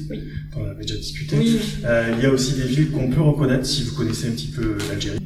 [0.55, 1.37] on avait déjà discuté,
[1.85, 4.51] euh, il y a aussi des villes qu'on peut reconnaître si vous connaissez un petit
[4.51, 5.17] peu l'Algérie.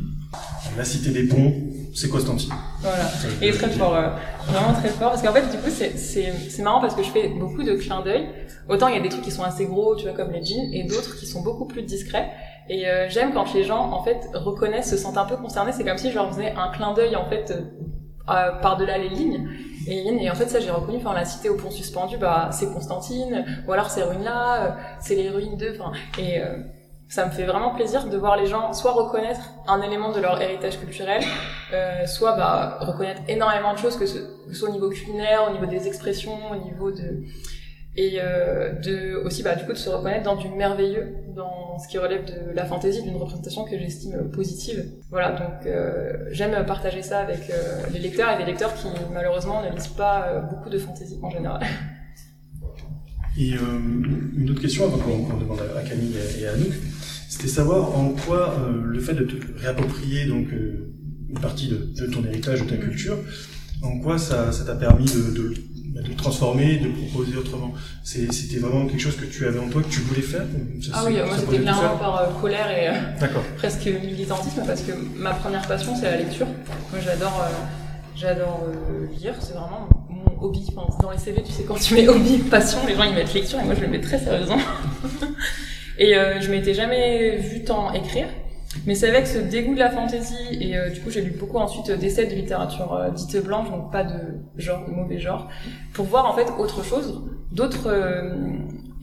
[0.77, 1.53] La cité des ponts,
[1.93, 2.53] c'est Constantine.
[2.81, 3.11] Voilà,
[3.41, 4.09] et très fort, euh,
[4.47, 7.63] vraiment très fort, parce qu'en fait du coup c'est marrant parce que je fais beaucoup
[7.63, 8.29] de clins d'œil.
[8.69, 10.71] Autant il y a des trucs qui sont assez gros, tu vois, comme les jeans,
[10.71, 12.29] et d'autres qui sont beaucoup plus discrets.
[12.69, 15.71] Et euh, j'aime quand les gens en fait reconnaissent, se sentent un peu concernés.
[15.71, 17.51] C'est comme si je leur faisais un clin d'œil en fait
[18.30, 19.47] euh, par-delà les lignes.
[19.88, 23.45] Et, en fait, ça, j'ai reconnu, enfin, la cité au pont suspendu, bah, c'est Constantine,
[23.65, 26.58] ou alors ces ruines-là, euh, c'est les ruines de, enfin, et euh,
[27.08, 30.41] ça me fait vraiment plaisir de voir les gens soit reconnaître un élément de leur
[30.41, 31.23] héritage culturel,
[31.73, 35.47] euh, soit bah, reconnaître énormément de choses, que ce, que ce soit au niveau culinaire,
[35.49, 37.23] au niveau des expressions, au niveau de
[37.97, 41.88] et euh, de aussi bah du coup de se reconnaître dans du merveilleux dans ce
[41.88, 44.86] qui relève de la fantaisie d'une représentation que j'estime positive.
[45.10, 49.63] Voilà donc euh, j'aime partager ça avec euh, les lecteurs et des lecteurs qui malheureusement
[49.63, 51.62] ne lisent pas beaucoup de fantaisie en général.
[53.39, 56.73] Et une autre question avant qu'on demande à Camille et à Anouk
[57.29, 62.25] c'était savoir en quoi le fait de te réapproprier donc une partie de, de, ton
[62.25, 63.15] héritage de ta culture
[63.83, 65.53] en quoi ça t'a permis de, de
[66.03, 67.73] de transformer, de proposer autrement.
[68.03, 70.45] C'était vraiment quelque chose que tu avais en toi, que tu voulais faire
[70.93, 75.33] Ah oui, moi c'était clairement par euh, colère et euh, presque militantisme parce que ma
[75.33, 76.47] première passion c'est la lecture.
[76.91, 77.53] Moi j'adore euh,
[78.15, 78.63] j'adore
[79.19, 80.65] lire, c'est vraiment mon hobby.
[80.75, 83.33] Enfin, dans les CV, tu sais, quand tu mets hobby, passion, les gens ils mettent
[83.33, 84.60] lecture et moi je le mets très sérieusement.
[85.99, 88.27] et je m'étais jamais vu tant écrire.
[88.85, 91.57] Mais c'est avec ce dégoût de la fantaisie, et euh, du coup j'ai lu beaucoup
[91.57, 95.49] ensuite d'essais de littérature euh, dite blanche, donc pas de genre, de mauvais genre,
[95.93, 97.87] pour voir en fait autre chose, d'autres...
[97.87, 98.35] Euh,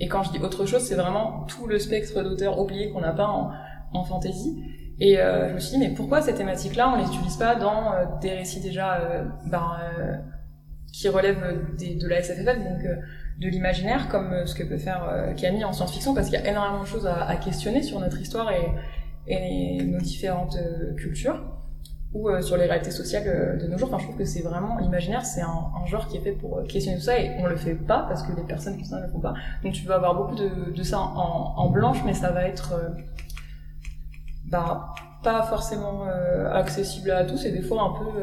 [0.01, 3.13] et quand je dis autre chose, c'est vraiment tout le spectre d'auteurs oubliés qu'on n'a
[3.13, 3.53] pas en,
[3.93, 4.61] en fantasy.
[4.99, 8.31] Et je me suis dit, mais pourquoi ces thématiques-là, on les utilise pas dans des
[8.31, 8.99] récits déjà
[9.47, 9.77] ben,
[10.93, 12.83] qui relèvent de la SFFL, donc
[13.41, 16.83] de l'imaginaire, comme ce que peut faire Camille en science-fiction, parce qu'il y a énormément
[16.83, 18.73] de choses à, à questionner sur notre histoire et
[19.27, 21.41] et nos différentes euh, cultures
[22.13, 23.89] ou euh, sur les réalités sociales euh, de nos jours.
[23.89, 26.99] Enfin, je trouve que c'est vraiment l'imaginaire, c'est un, genre qui est fait pour questionner
[26.99, 29.21] tout ça et on le fait pas parce que les personnes qui ne le font
[29.21, 29.35] pas.
[29.63, 32.75] Donc tu vas avoir beaucoup de, ça en, blanche, mais ça va être
[34.47, 36.05] bah, pas forcément
[36.53, 38.21] accessible à tous et des fois un peu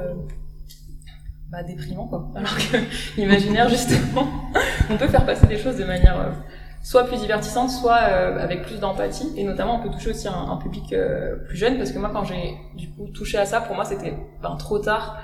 [1.49, 2.31] bah, déprimant quoi.
[2.35, 2.77] Alors que
[3.19, 4.27] l'imaginaire justement,
[4.89, 6.33] on peut faire passer des choses de manière
[6.83, 9.31] soit plus divertissante, soit euh, avec plus d'empathie.
[9.37, 12.23] Et notamment, on peut toucher aussi un, public euh, plus jeune, parce que moi, quand
[12.23, 15.17] j'ai du coup touché à ça, pour moi, c'était ben, trop tard.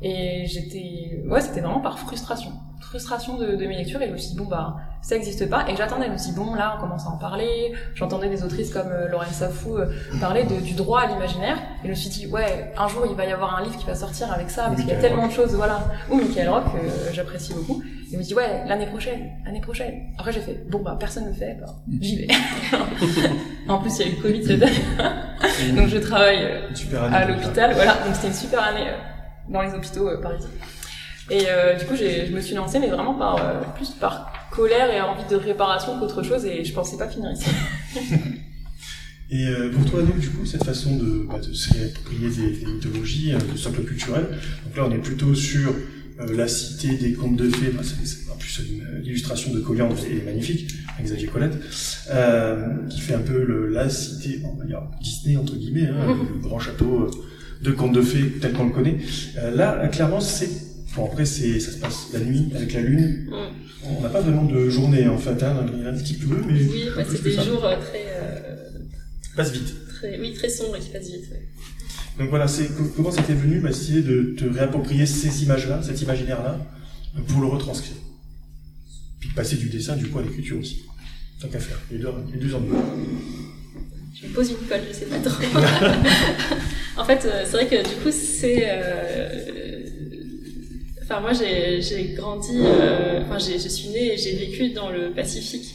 [0.00, 4.16] Et j'étais, ouais, c'était vraiment par frustration frustration de, de, mes lectures et je me
[4.16, 5.68] suis dit bon bah ça existe pas.
[5.68, 7.72] Et j'attendais je me suis dit bon là on commence à en parler.
[7.94, 11.58] J'entendais des autrices comme euh, Lorraine Safou euh, parler de, du droit à l'imaginaire.
[11.82, 13.86] Et je me suis dit ouais un jour il va y avoir un livre qui
[13.86, 15.80] va sortir avec ça parce qu'il y a tellement de choses voilà.
[16.10, 17.82] Ou Michael Rock euh, j'apprécie beaucoup.
[17.82, 19.94] Et je me suis dit ouais l'année prochaine l'année prochaine.
[20.18, 22.28] Après j'ai fait bon bah personne ne fait bah, j'y vais.
[23.68, 25.76] En plus il y a eu le Covid cette année.
[25.76, 27.94] Donc je travaille euh, à l'hôpital voilà.
[28.04, 28.86] Donc c'était une super année
[29.48, 30.48] dans les hôpitaux parisiens
[31.30, 34.90] et euh, du coup, je me suis lancée, mais vraiment par euh, plus par colère
[34.90, 37.50] et envie de réparation qu'autre chose, et je pensais pas finir ici.
[39.30, 42.60] Et euh, pour toi, donc, du coup, cette façon de, bah, de se réapproprier des,
[42.60, 44.24] des mythologies, euh, de socle culturel,
[44.64, 45.68] donc là, on est plutôt sur
[46.20, 48.62] euh, la cité des contes de fées, bah, c'est- c'est- en plus
[49.02, 51.58] l'illustration de Colliand est magnifique, avec Xavier Colette,
[52.10, 56.16] euh, qui fait un peu le, la cité, on va dire Disney entre guillemets, hein,
[56.34, 57.10] le grand château
[57.60, 58.96] de contes de fées tel qu'on le connaît.
[59.36, 60.48] Euh, là, clairement, c'est
[60.98, 63.26] bon après c'est ça se passe la nuit avec la lune.
[63.30, 63.34] Mm.
[63.96, 66.36] On n'a pas vraiment de journée en fait, hein, il y a un petit peu,
[66.46, 68.66] mais Oui, bah, c'est des jours euh, très, euh,
[69.36, 69.72] passe vite.
[69.88, 71.24] très, oui, très sombres et qui passent vite.
[71.30, 71.48] ouais.
[72.18, 76.02] Donc voilà, c'est co- comment t'est venu bah, essayer de te réapproprier ces images-là, cet
[76.02, 76.58] imaginaire-là,
[77.28, 77.96] pour le retranscrire?
[79.20, 80.82] Puis de passer du dessin du coup à l'écriture aussi.
[81.40, 82.74] Tant qu'à faire, les deux, les deux en deux.
[84.20, 85.42] Je me pose une colle, je sais pas trop.
[86.96, 88.64] en fait, euh, c'est vrai que du coup, c'est.
[88.68, 89.67] euh,
[91.10, 92.58] Enfin, moi, j'ai grandi.
[92.58, 95.74] euh, Enfin, je suis née et j'ai vécu dans le Pacifique.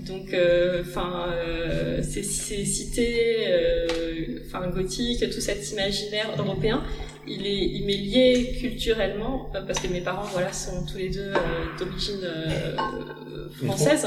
[0.00, 6.82] Donc, euh, enfin, euh, ces, ces cités, euh, enfin, gothiques, tout cet imaginaire européen,
[7.26, 11.08] il est, il m'est lié culturellement euh, parce que mes parents, voilà, sont tous les
[11.08, 14.06] deux euh, d'origine euh, française,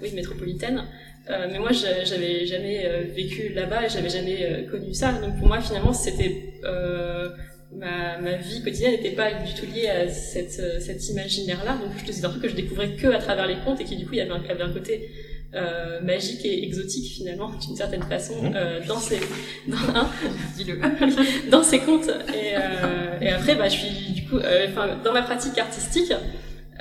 [0.00, 0.84] oui, métropolitaine.
[1.28, 5.12] Euh, mais moi, j'avais jamais euh, vécu là-bas et j'avais jamais euh, connu ça.
[5.12, 7.28] Donc pour moi, finalement, c'était euh,
[7.76, 11.72] ma, ma vie quotidienne n'était pas du tout liée à cette, euh, cet imaginaire-là.
[11.76, 13.96] Donc je c'est un truc que je découvrais que à travers les contes et qui
[13.96, 15.10] du coup, il y avait un, avait un côté
[15.54, 18.52] euh, magique et exotique finalement, d'une certaine façon, Mhm.
[18.56, 19.20] euh, dans ces,
[19.68, 20.10] dans, hein,
[20.56, 20.80] dis-le,
[21.50, 22.08] dans ces contes.
[22.08, 26.12] Et, euh, et après, bah, je suis du coup, euh, enfin, dans ma pratique artistique.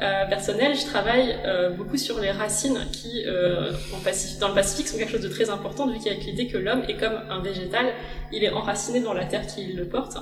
[0.01, 4.56] Euh, personnelle, je travaille euh, beaucoup sur les racines qui, euh, en Pacifique- dans le
[4.56, 6.95] Pacifique, sont quelque chose de très important, vu qu'il y a l'idée que l'homme est
[6.97, 7.86] comme un végétal,
[8.32, 10.17] il est enraciné dans la terre qui le porte.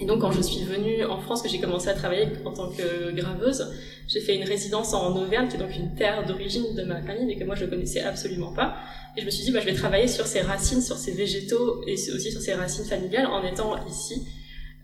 [0.00, 2.70] Et donc, quand je suis venue en France, que j'ai commencé à travailler en tant
[2.70, 3.70] que graveuse,
[4.08, 7.26] j'ai fait une résidence en Auvergne, qui est donc une terre d'origine de ma famille,
[7.26, 8.76] mais que moi je connaissais absolument pas.
[9.16, 11.82] Et je me suis dit, bah, je vais travailler sur ces racines, sur ces végétaux,
[11.86, 14.26] et aussi sur ces racines familiales, en étant ici.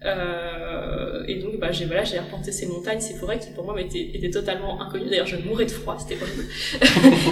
[0.04, 3.80] Euh, et donc, bah, j'ai voilà, j'ai arpenté ces montagnes, ces forêts qui pour moi
[3.80, 5.08] étaient, étaient totalement inconnues.
[5.08, 6.44] D'ailleurs, je mourais de froid, c'était horrible.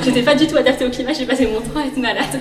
[0.04, 2.40] J'étais pas du tout adaptée au climat, j'ai passé mon temps à être malade.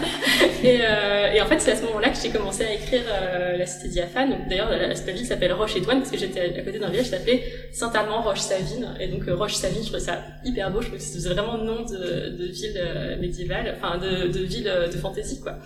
[0.63, 3.57] Et, euh, et en fait, c'est à ce moment-là que j'ai commencé à écrire euh,
[3.57, 4.47] La Cité diaphane.
[4.49, 7.43] D'ailleurs, la, la ville s'appelle Roche-Étoile parce que j'étais à, côté d'un village qui s'appelait
[7.73, 8.95] Saint-Amand-Roche-Savine.
[9.01, 10.81] Et donc, euh, Roche-Savine, je trouvais ça hyper beau.
[10.81, 14.39] Je trouvais que c'était vraiment le nom de, de ville euh, médiévale, enfin de, de
[14.39, 15.59] ville euh, de fantaisie, quoi.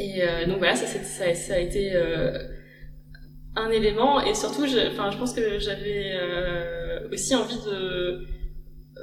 [0.00, 1.92] Et donc voilà, ça, ça, ça a été
[3.58, 4.20] un élément.
[4.20, 8.26] Et surtout, je, enfin, je pense que j'avais euh, aussi envie de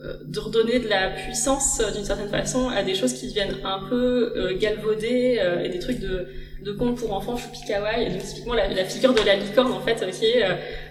[0.03, 3.57] euh, de redonner de la puissance euh, d'une certaine façon à des choses qui deviennent
[3.63, 6.27] un peu galvaudées et des trucs de,
[6.63, 9.71] de contes pour enfants choupi kawaii et donc typiquement la, la figure de la licorne
[9.71, 10.43] en fait qui est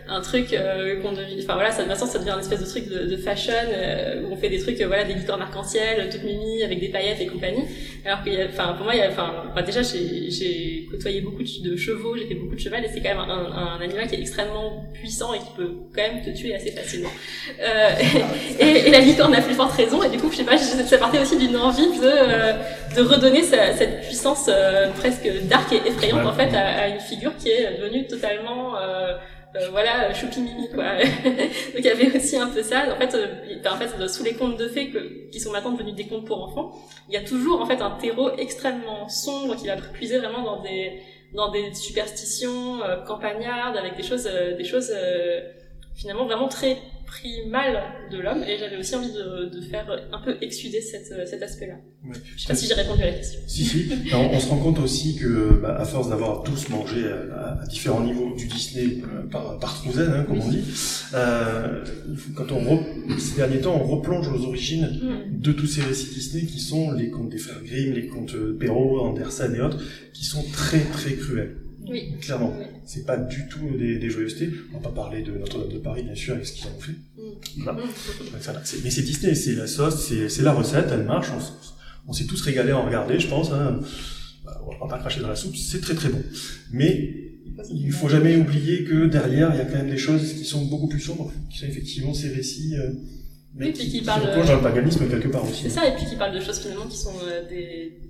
[0.07, 2.89] un truc euh, qu'on devient enfin voilà ça maintenant ça devient une espèce de truc
[2.91, 6.25] de, de fashion euh, où on fait des trucs euh, voilà des licornes arc-en-ciel toutes
[6.25, 7.65] mimi avec des paillettes et compagnie
[8.05, 11.77] alors a enfin pour moi il y a enfin bah, déjà j'ai côtoyé beaucoup de,
[11.77, 14.21] chevaux j'ai fait beaucoup de cheval et c'est quand même un, un animal qui est
[14.21, 17.11] extrêmement puissant et qui peut quand même te tuer assez facilement
[17.63, 17.89] euh,
[18.61, 20.85] et, et la licorne a plus forte raison et du coup je sais pas je-
[20.87, 22.53] ça partait aussi d'une envie de euh,
[22.95, 26.27] de redonner sa- cette puissance euh, presque dark et effrayante Ouais.
[26.27, 28.75] en fait à, à une figure qui est devenue totalement
[29.55, 30.97] euh, euh, voilà choupi mimi quoi.
[30.99, 32.95] Donc il y avait aussi un peu ça.
[32.95, 33.27] En fait euh,
[33.63, 36.27] ben, en fait sous les contes de fées que, qui sont maintenant devenus des contes
[36.27, 36.73] pour enfants
[37.09, 40.63] il y a toujours en fait un terreau extrêmement sombre qui va puiser vraiment dans
[40.63, 41.01] des
[41.35, 45.41] dans des superstitions euh, campagnardes avec des choses euh, des choses euh,
[45.95, 50.37] finalement vraiment très primales de l'homme et j'avais aussi envie de, de faire un peu
[50.81, 51.75] cette, euh, cet aspect-là.
[52.07, 52.17] Ouais.
[52.37, 53.41] Je sais pas si j'ai répondu à la question.
[53.47, 53.87] Si, si.
[54.13, 57.67] Alors, on se rend compte aussi que, bah, à force d'avoir tous mangé à, à
[57.67, 60.63] différents niveaux du Disney euh, par, par hein, comme on dit,
[61.15, 61.85] euh,
[62.37, 65.41] quand on re- ces derniers temps, on replonge aux origines Mm.
[65.41, 68.57] de tous ces récits Disney qui sont les contes des frères Grimm, les contes euh,
[68.59, 69.79] Perrault, Andersen et autres,
[70.13, 71.57] qui sont très très cruels.
[71.89, 72.13] Oui.
[72.21, 72.55] Clairement.
[72.59, 72.65] Oui.
[72.85, 74.51] C'est pas du tout des, des joyeusetés.
[74.73, 76.81] On va pas parler de Notre-Dame de Paris, bien sûr, avec ce qu'ils en ont
[76.81, 76.93] fait.
[76.93, 77.63] Mm.
[77.65, 77.79] Voilà.
[77.81, 78.81] Mm.
[78.85, 81.29] Mais c'est Disney, c'est la sauce, c'est la recette, elle marche.
[82.07, 83.51] On, s'est tous régalés à en regarder, je pense.
[83.53, 83.81] Hein.
[84.45, 86.23] Bah, On va pas cracher dans la soupe, c'est très très bon.
[86.73, 87.31] Mais
[87.71, 90.65] il faut jamais oublier que derrière, il y a quand même des choses qui sont
[90.67, 92.91] beaucoup plus sombres, qui sont effectivement ces récits, euh,
[93.55, 95.63] mais Oui, puis qui qui parlent- replongent dans le paganisme quelque part aussi.
[95.63, 98.01] C'est ça, et puis qui parle de choses finalement qui sont euh, des,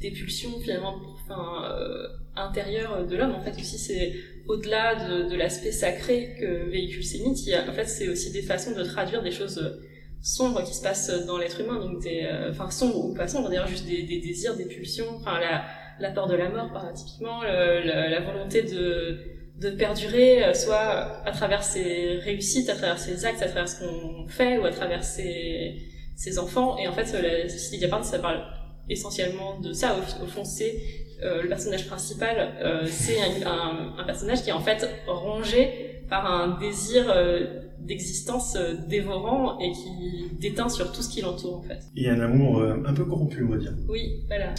[0.00, 0.94] des pulsions finalement
[1.30, 3.34] euh, intérieures de l'homme.
[3.34, 4.12] En fait, aussi, c'est
[4.46, 8.82] au-delà de, l'aspect sacré que véhicule ces mythes, en fait, c'est aussi des façons de
[8.84, 9.82] traduire des choses euh,
[10.22, 13.48] sombres qui se passent dans l'être humain, donc des, euh, enfin, sombres ou pas sombres,
[13.48, 15.64] d'ailleurs, juste des, désirs, des pulsions, enfin, la,
[15.98, 19.18] la peur de la mort, par, typiquement, la, volonté de,
[19.58, 24.28] de perdurer, soit à travers ses réussites, à travers ses actes, à travers ce qu'on
[24.28, 25.76] fait, ou à travers ses,
[26.16, 26.76] ses enfants.
[26.78, 28.44] Et en fait, la Cité diaphane, ça parle
[28.88, 29.96] essentiellement de ça.
[29.96, 30.76] Au, au fond, c'est
[31.22, 36.02] euh, le personnage principal, euh, c'est un, un, un, personnage qui est en fait rongé
[36.10, 38.56] par un désir euh, d'existence
[38.88, 41.80] dévorant et qui déteint sur tout ce qui l'entoure en fait.
[41.96, 43.72] Et un amour un peu corrompu, on va dire.
[43.88, 44.54] Oui, voilà.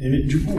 [0.00, 0.58] Et du coup,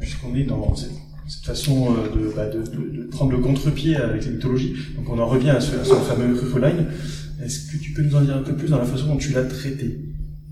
[0.00, 0.92] puisqu'on est dans cette,
[1.28, 5.18] cette façon de, bah, de, de, de, prendre le contre-pied avec la mythologie, donc on
[5.18, 6.86] en revient à ce, à ce fameux Rufoline,
[7.44, 9.32] est-ce que tu peux nous en dire un peu plus dans la façon dont tu
[9.32, 9.98] l'as traité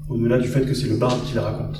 [0.08, 1.78] au-delà du fait que c'est le barde qui la raconte?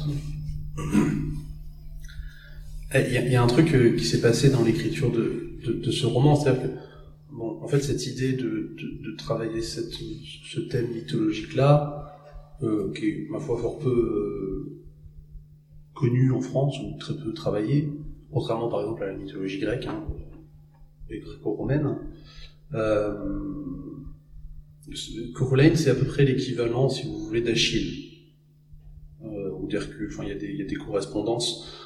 [2.95, 5.91] Il y, y a un truc euh, qui s'est passé dans l'écriture de, de, de,
[5.91, 6.69] ce roman, c'est-à-dire que,
[7.33, 12.21] bon, en fait, cette idée de, de, travailler cette, ce thème mythologique-là,
[12.63, 14.83] euh, qui est, ma foi, fort peu euh,
[15.95, 17.89] connu en France, ou très peu travaillé,
[18.33, 20.05] contrairement, par exemple, à la mythologie grecque, hein,
[21.11, 21.97] et gréco-romaine,
[22.75, 23.13] euh,
[24.95, 28.05] c'est à peu près l'équivalent, si vous voulez, d'Achille.
[29.25, 30.11] Euh, ou d'Hercule.
[30.13, 31.84] Enfin, il y, a des, il y a des correspondances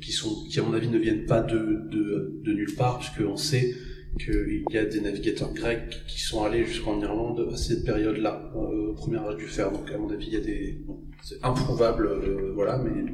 [0.00, 1.58] qui, sont, qui, à mon avis, ne viennent pas de,
[1.90, 3.74] de, de nulle part, puisqu'on sait
[4.18, 8.90] qu'il y a des navigateurs grecs qui sont allés jusqu'en Irlande à cette période-là, euh,
[8.90, 9.70] au premier âge du fer.
[9.70, 10.78] Donc, à mon avis, il y a des.
[10.86, 13.12] Bon, c'est improuvable, euh, voilà, mais.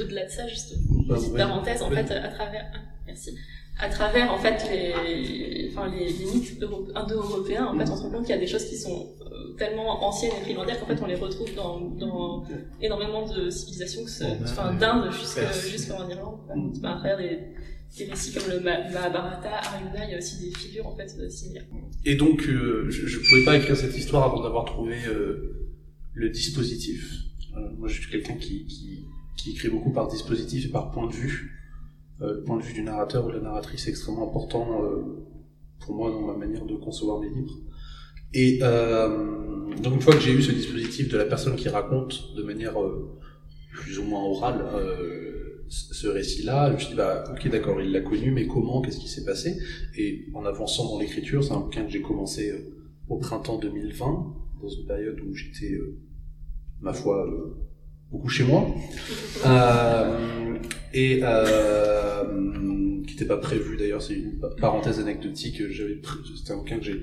[0.00, 1.38] Au-delà de ça, juste une petite oui.
[1.38, 1.96] parenthèse, en oui.
[1.96, 2.66] fait, à travers.
[2.74, 3.34] Ah, merci
[3.78, 6.62] à travers en fait les, enfin, les, les mythes
[6.94, 9.21] indo-européens, en fait, on se rend compte qu'il y a des choses qui sont euh,
[9.56, 12.44] tellement anciennes et primordiales qu'en fait on les retrouve dans, dans
[12.80, 14.02] énormément de civilisations,
[14.42, 16.40] enfin d'Inde jusqu'en Irlande,
[16.78, 17.38] enfin, à travers des,
[17.96, 21.66] des récits comme le Mahabharata, Arjuna, il y a aussi des figures en fait similaires.
[22.04, 25.70] Et donc, euh, je, je pouvais pas écrire cette histoire avant d'avoir trouvé euh,
[26.14, 27.12] le dispositif.
[27.56, 29.04] Euh, moi, je suis quelqu'un qui, qui,
[29.36, 31.52] qui écrit beaucoup par dispositif et par point de vue
[32.22, 35.26] euh, le point de vue du narrateur ou de la narratrice est extrêmement important euh,
[35.80, 37.56] pour moi dans ma manière de concevoir mes livres.
[38.34, 42.34] Et euh, donc une fois que j'ai eu ce dispositif de la personne qui raconte
[42.36, 43.18] de manière euh,
[43.72, 47.92] plus ou moins orale euh, ce récit-là, je me suis dit bah ok d'accord il
[47.92, 49.56] l'a connu mais comment qu'est-ce qui s'est passé?
[49.96, 52.74] Et en avançant dans l'écriture, c'est un bouquin que j'ai commencé euh,
[53.08, 55.78] au printemps 2020 dans une période où j'étais
[56.80, 57.26] ma foi
[58.12, 58.66] beaucoup chez moi.
[59.44, 60.56] Euh,
[60.94, 62.22] et euh,
[63.04, 65.68] qui n'était pas prévu d'ailleurs, c'est une parenthèse anecdotique.
[65.70, 66.00] J'avais,
[66.36, 67.02] c'était un bouquin que j'ai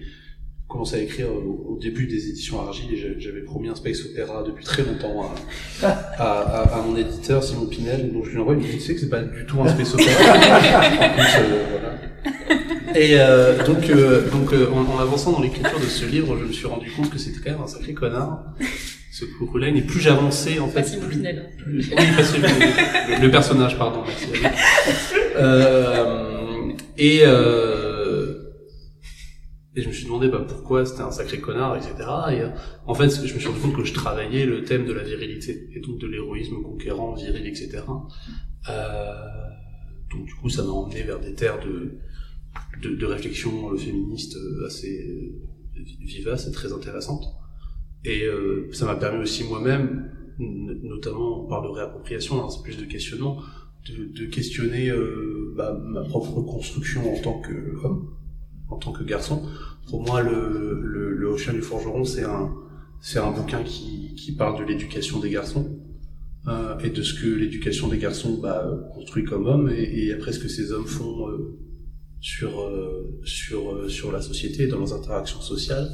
[0.69, 4.43] commencé à écrire au, au, début des éditions Argile et j'avais promis un space opéra
[4.43, 5.34] depuis très longtemps
[5.82, 8.93] à, à, à, à mon éditeur Simon Pinel, donc je lui envoie une tu sais
[8.93, 10.10] que c'est pas du tout un space opéra.
[10.12, 12.95] en plus, euh, voilà.
[12.95, 16.45] Et euh, donc, euh, donc euh, en, en, avançant dans l'écriture de ce livre, je
[16.45, 18.45] me suis rendu compte que c'était quand même un sacré connard
[19.12, 20.82] ce Courulaine, et plus j'avançais, en fait.
[20.82, 22.05] Pas plus, plus, oui,
[23.17, 24.43] le, le, personnage, pardon, merci.
[25.36, 27.88] euh, et, euh,
[29.80, 31.94] et je me suis demandé bah, pourquoi c'était un sacré connard, etc.
[32.32, 32.42] Et
[32.86, 35.70] en fait, je me suis rendu compte que je travaillais le thème de la virilité,
[35.74, 37.84] et donc de l'héroïsme conquérant, viril, etc.
[38.70, 39.13] Euh,
[40.12, 45.34] donc du coup, ça m'a emmené vers des terres de, réflexion féministe assez
[46.02, 47.24] vivaces et très intéressantes.
[48.04, 53.42] Et euh, ça m'a permis aussi moi-même, notamment par de réappropriation, c'est plus de questionnement,
[53.88, 58.13] de, questionner euh, bah, ma propre construction en tant qu'homme,
[58.69, 59.43] en tant que garçon.
[59.89, 62.53] Pour moi, le, le, le Chien du Forgeron, c'est un,
[63.01, 65.79] c'est un bouquin qui, qui parle de l'éducation des garçons
[66.47, 70.32] euh, et de ce que l'éducation des garçons bah, construit comme hommes et, et, après
[70.32, 71.58] ce que ces hommes font euh,
[72.21, 75.89] sur, euh, sur, euh, sur la société, dans leurs interactions sociales.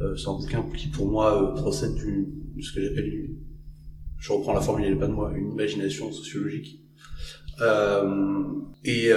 [0.00, 3.36] Euh, c'est un bouquin qui pour moi euh, procède du, de ce que j'appelle une,
[4.18, 6.80] je reprends la formule, elle pas de moi, une imagination sociologique.
[8.84, 9.10] Et,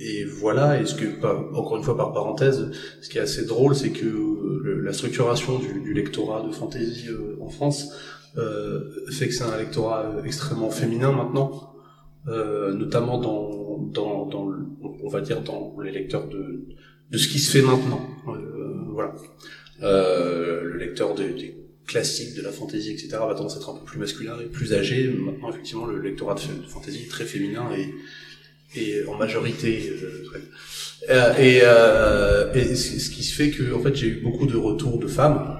[0.00, 1.24] et voilà, et ce que,
[1.54, 2.70] encore une fois par parenthèse,
[3.00, 7.08] ce qui est assez drôle, c'est que le, la structuration du, du, lectorat de fantasy
[7.08, 7.92] euh, en France
[8.36, 11.72] euh, fait que c'est un lectorat extrêmement féminin maintenant,
[12.26, 14.52] notamment dans, dans, dans,
[15.02, 16.66] on va dire dans les lecteurs de,
[17.10, 18.00] de ce qui se fait maintenant.
[18.92, 19.14] voilà.
[19.80, 23.84] le lecteur des, des classique de la fantasy, etc., va tendance à être un peu
[23.84, 25.08] plus masculin et plus âgé.
[25.08, 27.94] Maintenant, effectivement, le lectorat de fantasy est très féminin et,
[28.76, 29.92] et en majorité.
[31.08, 34.56] Euh, et, euh, et ce qui se fait que, en fait, j'ai eu beaucoup de
[34.56, 35.58] retours de femmes,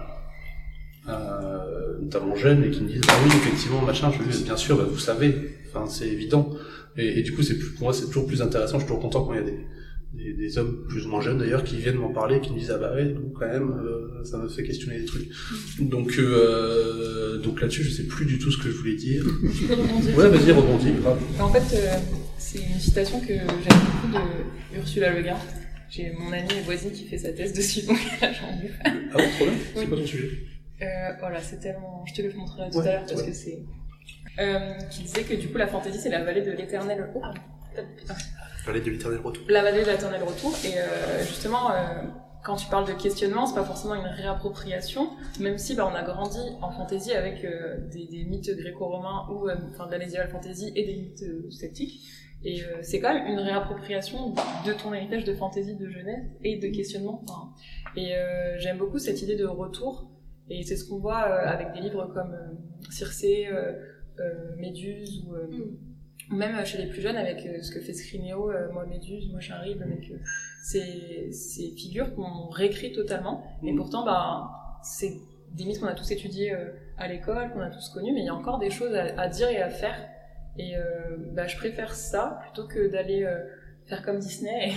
[1.09, 4.77] euh, notamment jeunes, et qui me disent, ah oui, effectivement, machin, je dis, bien sûr,
[4.77, 6.51] bah, vous savez, enfin, c'est évident.
[6.97, 8.79] Et, et, du coup, c'est pour moi, c'est toujours plus intéressant.
[8.79, 9.67] Je suis toujours content quand il y a des,
[10.13, 12.71] des, des, hommes plus ou moins jeunes d'ailleurs qui viennent m'en parler, qui me disent
[12.71, 15.29] ah bah ouais, donc quand même euh, ça me fait questionner des trucs.
[15.81, 19.25] Donc euh, donc là-dessus je sais plus du tout ce que je voulais dire.
[20.17, 20.93] ouais vas-y rebondis.
[21.03, 21.21] Grave.
[21.41, 21.97] En fait euh,
[22.39, 25.37] c'est une citation que j'aime beaucoup de Ursula Le Guin.
[25.89, 29.31] J'ai mon amie et voisine qui fait sa thèse dessus donc j'en ai Ah ouais
[29.31, 29.55] trop bien.
[29.75, 29.87] C'est oui.
[29.87, 30.31] quoi ton sujet?
[31.21, 32.05] Voilà, c'est tellement.
[32.07, 33.29] Je te le montrerai tout ouais, à l'heure parce ouais.
[33.29, 33.59] que c'est
[34.91, 37.09] qui disait que du coup la fantaisie c'est la vallée de l'éternel.
[37.15, 37.23] Oh,
[38.67, 39.45] La vallée de l'éternel retour.
[39.49, 40.55] La vallée de l'éternel retour.
[40.65, 40.75] Et
[41.25, 41.71] justement,
[42.47, 45.11] quand tu parles de questionnement, c'est pas forcément une réappropriation,
[45.41, 49.49] même si bah, on a grandi en fantasy avec euh, des, des, mythes gréco-romains ou
[49.49, 52.07] euh, enfin de la fantasy et des mythes euh, sceptiques.
[52.45, 54.33] Et c'est quand même une réappropriation
[54.65, 57.25] de ton héritage de fantasy de jeunesse et de questionnement.
[57.25, 57.53] Enfin,
[57.97, 58.13] et
[58.59, 60.13] j'aime beaucoup cette idée de retour.
[60.49, 62.37] Et c'est ce qu'on voit avec des livres comme
[62.91, 63.49] Circé,
[64.59, 65.96] Méduse ou mm
[66.31, 69.41] même chez les plus jeunes avec euh, ce que fait Scrinéo, euh, moi Méduse, moi
[69.41, 70.19] Charib, avec euh,
[70.63, 73.45] ces, ces figures qu'on réécrit totalement.
[73.63, 73.77] Et mm.
[73.77, 75.13] pourtant, bah, c'est
[75.53, 76.55] des mythes qu'on a tous étudiés
[76.99, 79.49] à l'école, qu'on a tous connus, mais il y a encore des choses à, dire
[79.49, 79.97] et à faire.
[80.59, 80.75] Et
[81.33, 83.27] bah, je préfère ça plutôt que d'aller
[83.87, 84.75] faire comme Disney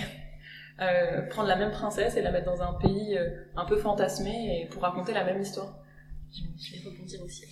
[0.78, 3.18] et prendre la même princesse et la mettre dans un pays
[3.56, 5.84] un peu fantasmé et pour raconter la même histoire.
[6.32, 7.44] Je vais rebondir aussi.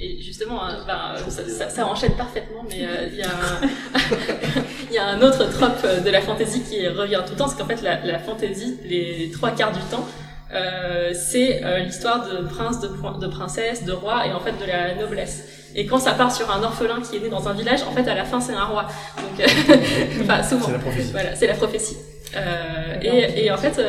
[0.00, 5.20] Et justement, hein, ben, ça, ça, enchaîne parfaitement, mais euh, il y, y, a un
[5.20, 8.20] autre trope de la fantaisie qui revient tout le temps, c'est qu'en fait la, la
[8.20, 10.06] fantaisie, les trois quarts du temps,
[10.54, 14.64] euh, c'est euh, l'histoire de prince, de, de princesse, de roi et en fait de
[14.66, 15.44] la noblesse.
[15.74, 18.08] Et quand ça part sur un orphelin qui est né dans un village, en fait
[18.08, 18.86] à la fin c'est un roi.
[19.16, 19.46] Donc,
[20.22, 20.66] enfin souvent.
[20.66, 21.10] C'est la prophétie.
[21.12, 21.96] Voilà, c'est la prophétie.
[22.36, 23.80] Euh, et, et, en fait,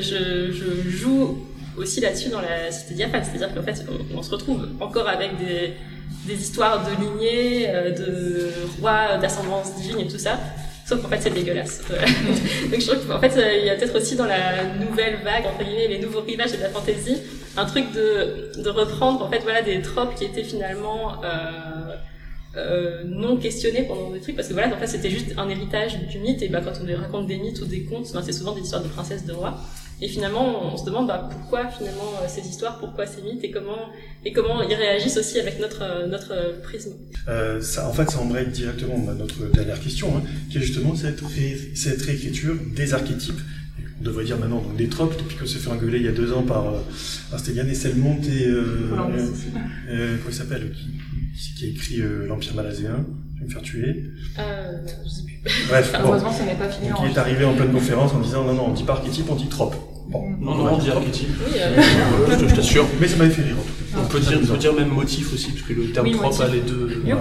[0.00, 1.38] je, je joue
[1.78, 5.74] aussi là-dessus dans la cité diaphane, c'est-à-dire qu'en fait, on, se retrouve encore avec des,
[6.32, 8.50] histoires de lignées, euh, de
[8.80, 10.38] rois d'ascendance divine et tout ça.
[10.86, 11.82] Sauf qu'en fait, c'est dégueulasse.
[12.70, 15.64] Donc je trouve qu'en fait, il y a peut-être aussi dans la nouvelle vague, entre
[15.64, 17.18] guillemets, les nouveaux rivages de la fantasy,
[17.56, 21.94] un truc de, reprendre, en fait, voilà, des tropes qui étaient finalement, euh,
[22.56, 25.98] euh, non questionnés pendant des trucs parce que voilà en fait c'était juste un héritage
[26.06, 28.52] du mythe et bah quand on raconte des mythes ou des contes ben, c'est souvent
[28.52, 29.60] des histoires de princesses de rois
[30.00, 33.50] et finalement, on se demande bah, pourquoi finalement euh, ces histoires, pourquoi ces mythes et
[33.50, 33.90] comment
[34.24, 36.92] et comment ils réagissent aussi avec notre euh, notre prisme.
[37.28, 40.94] Euh, ça, en fait, ça embraye directement à notre dernière question, hein, qui est justement
[40.94, 41.22] cette,
[41.74, 43.40] cette réécriture des archétypes.
[44.00, 46.12] On devrait dire maintenant donc des tropes, depuis qu'on s'est fait engueuler il y a
[46.12, 46.78] deux ans par, euh,
[47.30, 48.92] par Stéliane et Selmont et euh,
[49.88, 53.04] euh, comment il s'appelle qui, qui, a écrit l'Empire malazéen
[53.38, 54.04] je vais me faire tuer.
[54.38, 54.72] Euh,
[55.04, 55.38] je sais plus.
[55.68, 56.88] Bref, heureusement, ça n'est pas fini.
[56.88, 59.26] Donc, il est arrivé en pleine conférence en disant non, non, on dit pas archétype,
[59.30, 59.76] on dit trope.
[60.08, 61.28] Bon, non, non, on dit archétype.
[61.46, 62.48] Oui, euh...
[62.48, 62.86] je t'assure.
[63.00, 64.00] Mais ça m'avait fait rire en tout cas.
[64.02, 66.40] On peut dire, on peut dire même motif aussi, parce que le terme oui, trope
[66.40, 67.02] a les deux.
[67.04, 67.14] Mieux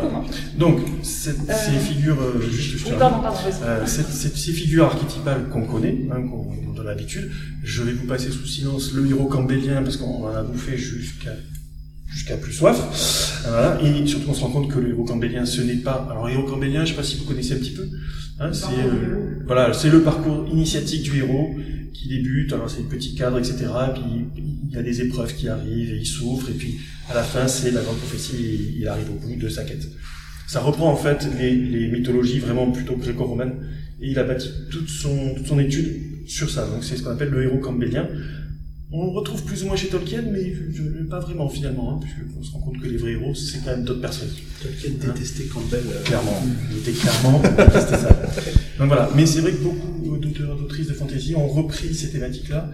[0.57, 1.53] Donc, cette, euh...
[1.53, 6.07] ces figures, euh, juste, oui, pardon, pardon, euh, cette, cette, ces figures archétypales qu'on connaît,
[6.11, 7.29] hein, qu'on a l'habitude,
[7.63, 11.31] je vais vous passer sous silence le héros cambélien, parce qu'on en a bouffé jusqu'à
[12.07, 13.43] jusqu'à plus soif.
[13.47, 13.79] Voilà.
[13.81, 16.07] Et surtout, on se rend compte que le héros cambélien, ce n'est pas.
[16.09, 17.87] Alors, héros cambélien, je sais pas si vous connaissez un petit peu.
[18.39, 21.55] Hein, c'est euh, voilà, c'est le parcours initiatique du héros
[21.93, 22.53] qui débute.
[22.53, 23.65] Alors, c'est le petit cadre, etc.
[23.93, 24.03] Puis
[24.69, 26.49] il y a des épreuves qui arrivent et il souffre.
[26.49, 26.77] Et puis,
[27.09, 28.75] à la fin, c'est la grande prophétie.
[28.77, 29.87] il arrive au bout de sa quête.
[30.47, 33.55] Ça reprend en fait les, les mythologies vraiment plutôt gréco-romaines
[34.01, 36.65] et il a bâti toute son, toute son étude sur ça.
[36.67, 38.07] Donc c'est ce qu'on appelle le héros cambélien.
[38.89, 40.53] On le retrouve plus ou moins chez Tolkien, mais
[41.09, 43.83] pas vraiment finalement, hein, puisqu'on se rend compte que les vrais héros, c'est quand même
[43.83, 44.29] d'autres personnes.
[44.61, 45.83] Tolkien hein détestait Campbell.
[45.89, 46.03] Euh...
[46.03, 48.09] Clairement, il était clairement détestait ça.
[48.79, 52.69] Donc voilà, mais c'est vrai que beaucoup d'auteurs, d'autrices de fantasy ont repris ces thématiques-là,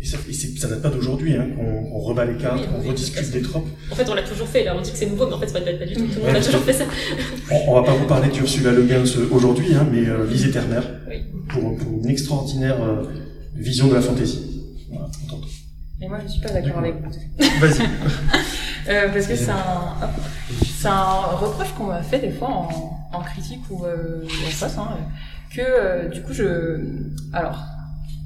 [0.00, 3.30] et ça, et ça date pas d'aujourd'hui, hein, qu'on on rebat les cartes, qu'on rediscute
[3.32, 3.66] des tropes.
[3.90, 5.48] En fait, on l'a toujours fait, là, on dit que c'est nouveau, mais en fait,
[5.48, 6.06] c'est pas, pas du tout.
[6.06, 6.84] Tout le monde a toujours fait ça.
[7.50, 9.02] on, on va pas vous parler d'Ursula Le Guin
[9.32, 11.24] aujourd'hui, hein, mais euh, Lise Eterner, oui.
[11.48, 13.04] pour, pour, une extraordinaire euh,
[13.56, 14.42] vision de la fantaisie.
[14.90, 15.45] Voilà, on
[16.00, 17.10] et moi, je suis pas d'accord avec vous.
[17.60, 17.82] Vas-y.
[18.88, 19.96] euh, parce que c'est un,
[20.64, 22.68] c'est un reproche qu'on m'a fait des fois en,
[23.12, 24.98] en critique ou euh, en face, hein,
[25.54, 26.80] que euh, du coup, je.
[27.32, 27.64] Alors,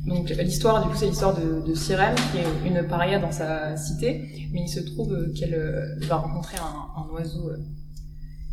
[0.07, 3.77] donc l'histoire, du coup, c'est l'histoire de, de Sirène, qui est une paria dans sa
[3.77, 7.59] cité, mais il se trouve qu'elle euh, va rencontrer un, un oiseau euh,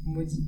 [0.05, 0.45] maudit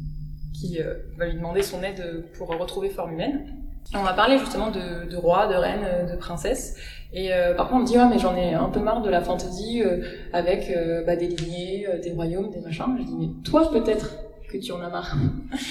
[0.53, 0.77] qui
[1.17, 3.45] va lui demander son aide pour retrouver forme humaine.
[3.93, 6.75] On a parlé justement de, de roi, de reine, de princesse.
[7.11, 9.09] Et euh, par contre, on me dit, ouais, mais j'en ai un peu marre de
[9.09, 12.85] la fantaisie euh, avec euh, bah, des lignées, euh, des royaumes, des machins.
[12.99, 14.17] Je dis, mais toi, peut-être
[14.51, 15.15] que tu en as marre.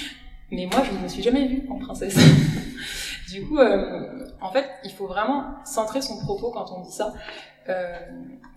[0.51, 2.17] mais moi, je ne me suis jamais vue en princesse.
[3.31, 3.57] du coup,
[4.41, 7.13] en fait, il faut vraiment centrer son propos quand on dit ça.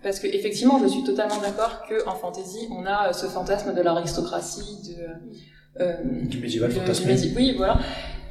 [0.01, 3.81] parce que effectivement, je suis totalement d'accord que en fantaisie, on a ce fantasme de
[3.81, 4.95] l'aristocratie,
[5.79, 6.71] de du médiéval.
[7.35, 7.79] Oui, voilà,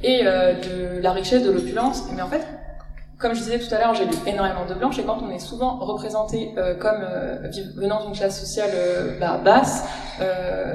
[0.03, 2.03] et de la richesse, de l'opulence.
[2.13, 2.45] Mais en fait,
[3.23, 5.39] comme je disais tout à l'heure, j'ai lu énormément de blanches et quand on est
[5.39, 9.85] souvent représenté euh, comme euh, venant d'une classe sociale euh, bah, basse,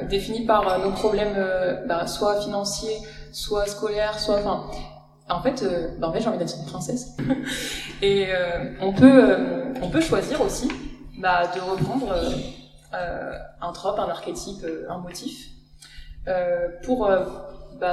[0.09, 1.35] définie par nos problèmes
[1.87, 2.97] bah, soit financiers,
[3.31, 4.65] soit scolaires, soit enfin,
[5.29, 5.63] en fait,
[5.99, 7.15] bah, en j'ai envie d'être une princesse.
[8.01, 8.27] et
[8.81, 9.37] on peut,
[9.81, 10.67] on peut choisir aussi
[11.19, 12.15] bah, de reprendre
[12.91, 15.49] un trope, un archétype, un motif,
[16.83, 17.09] pour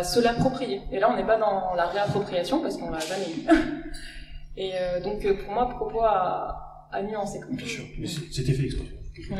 [0.02, 0.82] se l'approprier.
[0.90, 3.46] Et là, on n'est pas dans la réappropriation parce qu'on l'a jamais eu.
[4.56, 4.72] Et
[5.04, 7.40] donc, pour moi, propos à, à nuancer.
[7.50, 7.84] Bien sûr,
[8.30, 8.86] c'était fait exprès.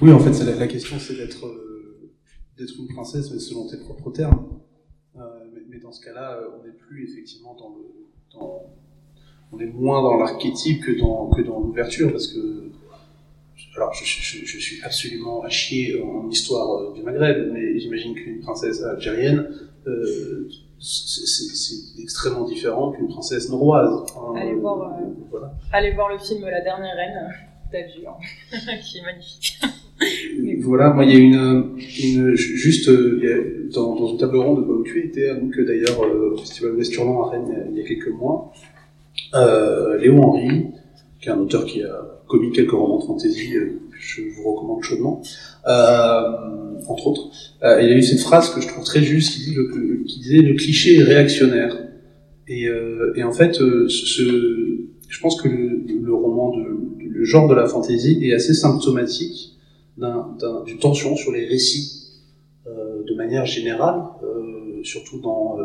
[0.00, 1.44] Oui, en fait, la, la, question, c'est d'être
[2.56, 4.60] d'être une princesse, mais selon tes propres termes.
[5.16, 7.98] mais, mais, dans ce cas-là, on n'est plus effectivement dans le
[8.32, 8.62] dans,
[9.52, 12.70] on est moins dans l'archétype que dans, que dans l'ouverture, parce que
[13.76, 18.14] alors je, je, je, suis absolument à chier en histoire euh, du Maghreb, mais j'imagine
[18.14, 19.48] qu'une princesse algérienne,
[19.86, 20.48] euh,
[20.80, 24.04] c'est extrêmement différent qu'une princesse norroise.
[24.36, 25.52] allez, voir, euh, voilà.
[25.72, 27.28] allez voir le film La dernière reine
[27.72, 28.08] d'Alger,
[28.82, 29.58] qui est magnifique.
[30.62, 34.84] voilà, moi il y a une, une juste a, dans, dans, une table ronde où
[34.84, 38.52] tu étais, donc d'ailleurs au Festival Westurland à Rennes il y a quelques mois,
[39.34, 40.66] euh, Léo Henry,
[41.20, 44.52] qui est un auteur qui a commis quelques romans de fantasy euh, que je vous
[44.52, 47.30] recommande chaudement, euh, entre autres.
[47.62, 49.54] Euh, il y a eu cette phrase que je trouve très juste qui,
[50.20, 51.76] disait le cliché est réactionnaire.
[52.46, 53.88] Et, euh, et en fait, ce,
[55.08, 56.64] je pense que le, roman, de,
[57.00, 59.58] le genre de la fantasy est assez symptomatique
[59.96, 61.98] d'une tension sur les récits
[62.66, 65.58] euh, de manière générale, euh, surtout dans,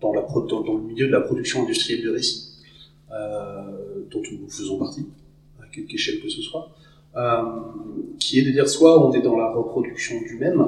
[0.00, 2.48] dans, la, dans, dans, le milieu de la production industrielle de récits
[3.12, 5.06] euh, dont nous faisons partie,
[5.60, 6.70] à quelque échelle que ce soit,
[7.16, 7.42] euh,
[8.18, 10.64] qui est de dire soit on est dans la reproduction du même,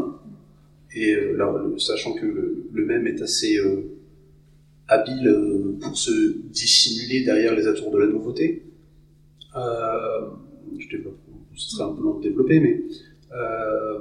[0.95, 2.27] et euh, sachant que
[2.73, 3.59] le, même est assez
[4.89, 8.65] habile pour se dissimuler derrière les atours de la nouveauté.
[9.57, 10.31] Euh,
[11.55, 12.83] ce serait un peu long de développer, mais
[13.33, 13.99] euh,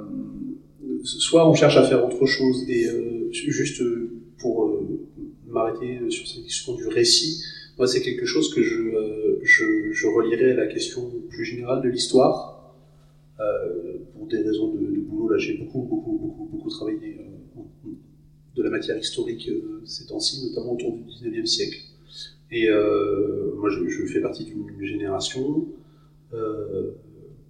[1.04, 3.82] soit on cherche à faire autre chose, et euh, juste
[4.38, 4.80] pour
[5.48, 7.42] m'arrêter sur cette question du récit,
[7.80, 8.76] moi, c'est quelque chose que je,
[9.42, 12.74] je, relierai à la question plus générale de l'histoire.
[13.40, 17.90] Euh, pour des raisons de, boulot, là, j'ai beaucoup, beaucoup, beaucoup, beaucoup travaillé euh,
[18.54, 21.78] de la matière historique euh, ces temps-ci, notamment autour du 19e siècle.
[22.50, 22.68] Et
[23.56, 25.66] moi, je, fais partie d'une génération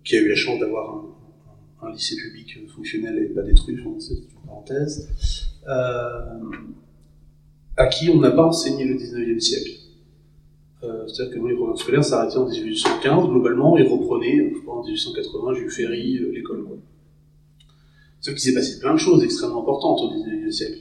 [0.04, 4.14] qui a eu la chance d'avoir un, un, lycée public fonctionnel et pas détruit, c'est
[4.14, 5.08] une parenthèse,
[7.76, 9.79] à qui on n'a pas enseigné le 19e siècle.
[10.82, 14.76] Euh, C'est-à-dire que moi, les programmes scolaires s'arrêtaient en 1815, globalement, et reprenaient, je crois,
[14.78, 16.64] en 1880, Jules Ferry, euh, l'école.
[18.20, 20.80] Sauf qu'il s'est passé plein de choses extrêmement importantes au 19e siècle.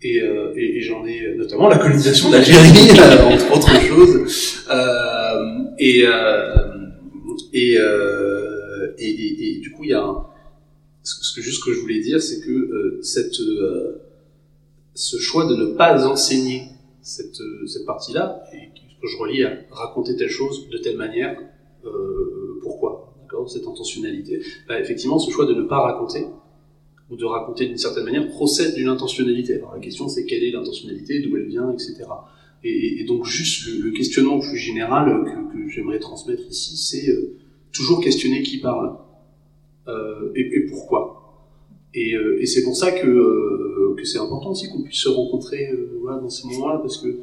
[0.00, 2.92] Et, euh, et, j'en ai notamment la colonisation d'Algérie,
[3.32, 4.64] entre autres choses.
[4.70, 6.04] Euh, et,
[7.52, 7.78] et,
[8.98, 10.24] et, et, du coup, il y a un,
[11.02, 13.40] ce que juste ce que je voulais dire, c'est que cette,
[14.94, 16.68] ce choix de ne pas enseigner
[17.02, 18.42] cette, cette partie-là,
[19.02, 21.38] je relis à raconter telle chose de telle manière,
[21.84, 23.14] euh, pourquoi
[23.46, 24.40] Cette intentionnalité.
[24.68, 26.24] Bah, effectivement, ce choix de ne pas raconter,
[27.10, 29.54] ou de raconter d'une certaine manière, procède d'une intentionnalité.
[29.54, 32.04] Alors la question c'est quelle est l'intentionnalité, d'où elle vient, etc.
[32.64, 37.36] Et, donc juste le, questionnement plus général que, j'aimerais transmettre ici, c'est euh,
[37.72, 38.96] toujours questionner qui parle
[39.88, 41.46] euh, et, pourquoi.
[41.94, 45.08] Et, euh, et c'est pour ça que, euh, que c'est important aussi qu'on puisse se
[45.08, 45.70] rencontrer
[46.00, 47.20] voilà, dans ces moments-là, parce que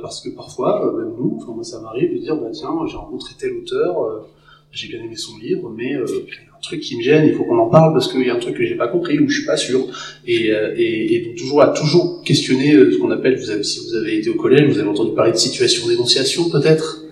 [0.00, 2.96] parce que parfois, euh, même nous, enfin moi ça m'arrive de dire, bah tiens, j'ai
[2.96, 4.20] rencontré tel auteur, euh,
[4.70, 7.26] j'ai bien aimé son livre, mais euh, il y a un truc qui me gêne,
[7.26, 9.18] il faut qu'on en parle parce qu'il y a un truc que j'ai pas compris
[9.18, 9.86] ou je suis pas sûr.
[10.26, 13.96] Et, et, et donc toujours à toujours questionner ce qu'on appelle, vous avez, si vous
[13.96, 17.02] avez été au collège, vous avez entendu parler de situation d'énonciation peut-être,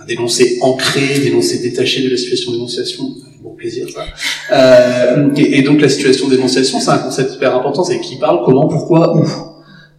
[0.00, 4.04] un dénoncé ancré, dénoncé détaché de la situation d'énonciation, bon plaisir ça.
[4.52, 8.44] Euh, et, et, donc la situation d'énonciation, c'est un concept hyper important, c'est qui parle,
[8.44, 9.24] comment, pourquoi, où.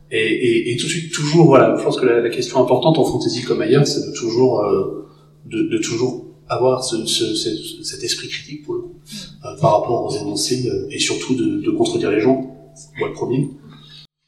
[0.09, 2.97] Et, et, et, tout de suite, toujours, voilà, je pense que la, la question importante
[2.97, 5.09] en fantasy comme ailleurs, c'est de toujours, euh,
[5.45, 9.01] de, de, toujours avoir ce, ce, ce, cet esprit critique pour le coup,
[9.43, 12.55] euh, par rapport aux énoncés euh, et surtout de, de, contredire les gens,
[12.97, 13.49] moi le premier.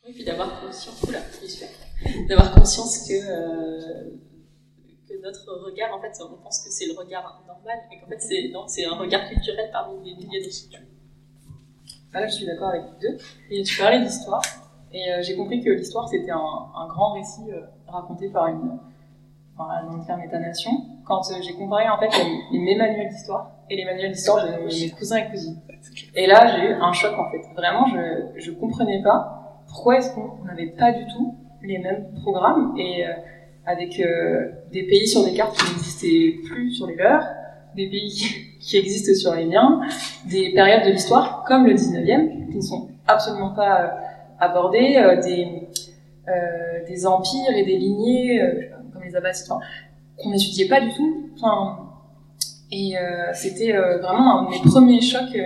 [0.06, 1.20] Et puis d'avoir conscience, oula,
[2.28, 4.10] d'avoir conscience que, euh,
[5.08, 8.20] que notre regard, en fait, on pense que c'est le regard normal, et qu'en fait,
[8.20, 10.84] c'est, non, c'est un regard culturel parmi des milliers d'autres.
[12.12, 13.18] Ah, là, je suis d'accord avec vous deux.
[13.52, 14.42] Et tu parlais d'histoire.
[14.92, 18.80] Et euh, j'ai compris que l'histoire, c'était un, un, grand récit euh, raconté par une,
[19.56, 20.72] enfin, un ancien État-nation.
[21.06, 22.10] Quand euh, j'ai comparé en fait
[22.52, 25.60] mes manuels d'histoire et les manuels d'histoire de mes cousins et cousines.
[26.16, 27.42] Et là, j'ai eu un choc en fait.
[27.56, 32.74] Vraiment, je je comprenais pas pourquoi est-ce qu'on n'avait pas du tout les mêmes programmes
[32.78, 33.12] et euh,
[33.66, 37.24] avec euh, des pays sur des cartes qui n'existaient plus sur les leurs,
[37.76, 38.10] des pays
[38.60, 39.82] qui existent sur les miens,
[40.26, 43.94] des périodes de l'histoire comme le 19e qui ne sont absolument pas
[44.40, 45.48] aborder euh, des,
[46.28, 49.62] euh, des empires et des lignées, euh, comme les Abbassides, enfin,
[50.18, 51.30] qu'on n'étudiait pas du tout.
[51.36, 51.92] Enfin,
[52.72, 52.96] Et
[53.34, 55.38] c'était vraiment un de mes premiers chocs.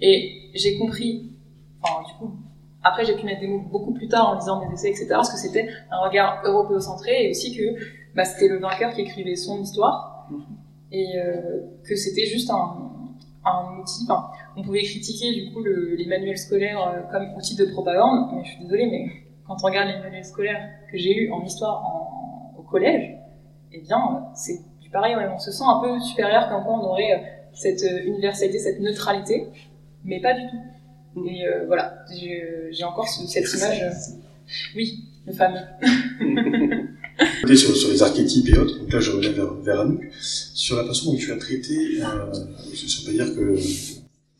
[0.00, 1.32] et j'ai compris,
[1.82, 2.32] enfin, du coup,
[2.82, 5.30] après j'ai pu mettre des mots beaucoup plus tard en lisant mes essais, etc., parce
[5.30, 7.62] que c'était un regard européocentré et aussi que
[8.14, 10.28] bah, c'était le vainqueur qui écrivait son histoire
[10.92, 12.76] et euh, que c'était juste un,
[13.44, 14.04] un outil.
[14.08, 18.30] Enfin, on pouvait critiquer du coup le, les manuels scolaires euh, comme outil de propagande,
[18.34, 19.06] mais je suis désolée, mais
[19.46, 23.16] quand on regarde les manuels scolaires que j'ai eus en histoire en- au collège,
[23.72, 26.84] eh bien, euh, c'est du pareil, ouais, on se sent un peu supérieur quand on
[26.84, 27.18] aurait euh,
[27.52, 29.46] cette universalité, cette neutralité,
[30.04, 31.26] mais pas du tout.
[31.28, 33.82] Et euh, voilà, j'ai encore ce- cette image.
[33.82, 33.90] euh,
[34.76, 35.60] oui, le fameux.
[37.56, 40.84] Sur, sur les archétypes et autres, donc là je reviens vers, vers Anouk, sur la
[40.84, 43.56] façon dont tu as traité, euh, ça veut pas dire que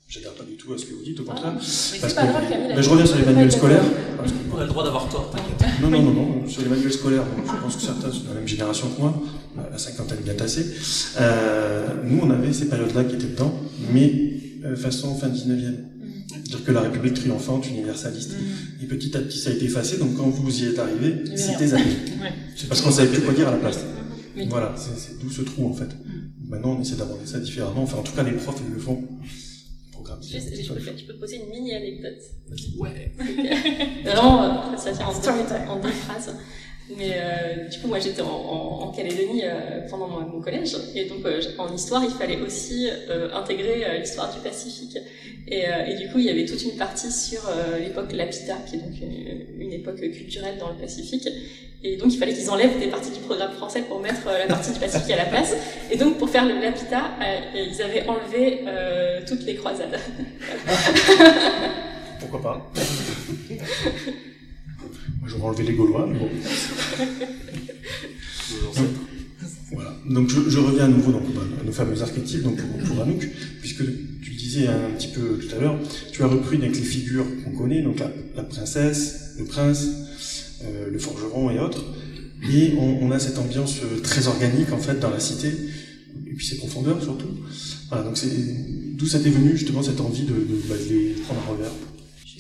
[0.09, 1.53] j'adhère pas du tout à ce que vous dites, au contraire.
[1.53, 2.75] Mais Parce c'est pas que- grave, Camille.
[2.75, 3.85] Ben, je reviens sur les manuels scolaires.
[4.17, 5.81] Parce que- On a le droit d'avoir tort, t'inquiète.
[5.83, 8.29] Non, non, non, non, sur les manuels scolaires, bon, je pense que certains sont de
[8.29, 9.21] la même génération que moi,
[9.71, 10.67] la cinquantaine bien tassée.
[11.21, 13.53] Euh, nous, on avait ces périodes-là qui étaient dedans,
[13.93, 14.33] mais
[14.65, 15.77] euh, façon fin 19e.
[16.29, 18.33] C'est-à-dire que la République triomphante, universaliste.
[18.33, 18.85] Mm.
[18.85, 21.67] Et petit à petit, ça a été effacé, donc quand vous y êtes arrivé, rien.
[21.67, 21.83] zappé.
[22.23, 22.33] Ouais.
[22.57, 23.79] C'est parce qu'on savait plus quoi dire à la place.
[24.37, 24.47] Oui.
[24.49, 25.89] Voilà, c'est c'est d'où ce trou en fait.
[26.49, 27.83] Maintenant, on essaie d'aborder ça différemment.
[27.83, 29.03] Enfin, en tout cas, les profs, ils le font.
[30.07, 32.23] Programme Juste, je, peux, je peux te poser une mini anecdote.
[32.79, 33.13] Ouais.
[34.05, 35.69] Vraiment, euh, ça tient en Story deux, time.
[35.69, 36.37] en deux phrases.
[36.97, 40.77] Mais euh, du coup, moi, j'étais en, en, en Calédonie euh, pendant mon, mon collège,
[40.95, 44.97] et donc euh, en histoire, il fallait aussi euh, intégrer euh, l'histoire du Pacifique.
[45.49, 48.55] Et, euh, et du coup, il y avait toute une partie sur euh, l'époque Lapita,
[48.69, 51.29] qui est donc une, une époque culturelle dans le Pacifique.
[51.83, 54.73] Et donc, il fallait qu'ils enlèvent des parties du programme français pour mettre la partie
[54.73, 55.55] du Pacifique à la place.
[55.91, 59.99] Et donc, pour faire le Lapita, euh, ils avaient enlevé euh, toutes les croisades.
[62.21, 62.71] Pourquoi pas?
[65.21, 66.29] Moi, j'aurais enlevé les Gaulois, mais bon.
[69.73, 69.97] Voilà.
[70.09, 73.03] Donc je, je reviens à nouveau donc, bah, à nos fameux archétypes donc pour, pour
[73.03, 73.29] Anouk,
[73.61, 73.83] puisque
[74.23, 75.79] tu le disais un petit peu tout à l'heure,
[76.13, 79.87] tu as repris donc les figures qu'on connaît, donc la, la princesse, le prince,
[80.65, 81.85] euh, le forgeron et autres,
[82.49, 85.49] et on, on a cette ambiance euh, très organique en fait dans la cité,
[86.27, 87.29] et puis ses profondeurs surtout.
[87.89, 88.31] Voilà, donc c'est
[88.95, 91.73] d'où ça t'est venu justement cette envie de, de, bah, de les prendre à revers?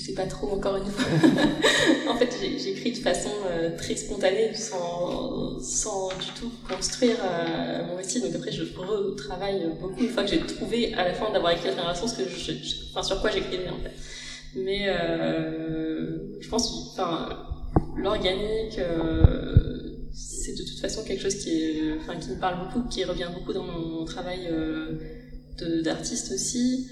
[0.06, 1.04] Sais pas trop encore une fois.
[2.08, 7.96] en fait, j'écris de façon euh, très spontanée, sans, sans du tout construire euh, mon
[7.96, 8.20] récit.
[8.20, 11.70] Donc après, je retravaille beaucoup une fois que j'ai trouvé à la fin d'avoir écrit
[11.70, 13.94] la narration sur quoi j'écrivais en fait.
[14.54, 17.44] Mais euh, je pense, enfin,
[17.96, 18.78] l'organique,
[20.12, 24.04] c'est de toute façon quelque chose qui me parle beaucoup, qui revient beaucoup dans mon
[24.04, 24.48] travail
[25.82, 26.86] d'artiste aussi.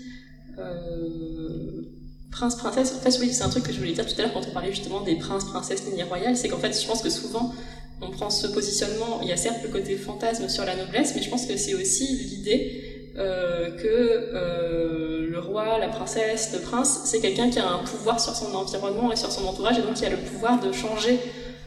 [2.35, 4.33] Prince, princesse, en fait, oui, c'est un truc que je voulais dire tout à l'heure
[4.33, 7.09] quand on parlait justement des princes, princesses, lignée royale, c'est qu'en fait, je pense que
[7.09, 7.55] souvent,
[8.03, 11.23] on prend ce positionnement, il y a certes le côté fantasme sur la noblesse, mais
[11.23, 17.03] je pense que c'est aussi l'idée euh, que euh, le roi, la princesse, le prince,
[17.05, 19.95] c'est quelqu'un qui a un pouvoir sur son environnement et sur son entourage, et donc
[19.95, 21.21] qui a le pouvoir de changer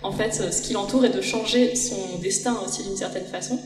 [0.03, 3.57] en fait ce qui l'entoure et de changer son destin aussi d'une certaine façon.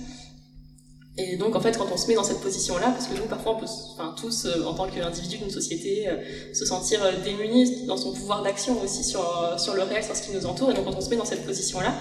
[1.18, 3.56] Et donc, en fait, quand on se met dans cette position-là, parce que nous, parfois,
[3.56, 6.16] on peut, enfin, tous, euh, en tant qu'individu d'une société, euh,
[6.54, 10.16] se sentir euh, démunis dans son pouvoir d'action aussi sur, euh, sur le réel, sur
[10.16, 10.72] ce qui nous entoure.
[10.72, 11.94] Et donc, quand on se met dans cette position-là,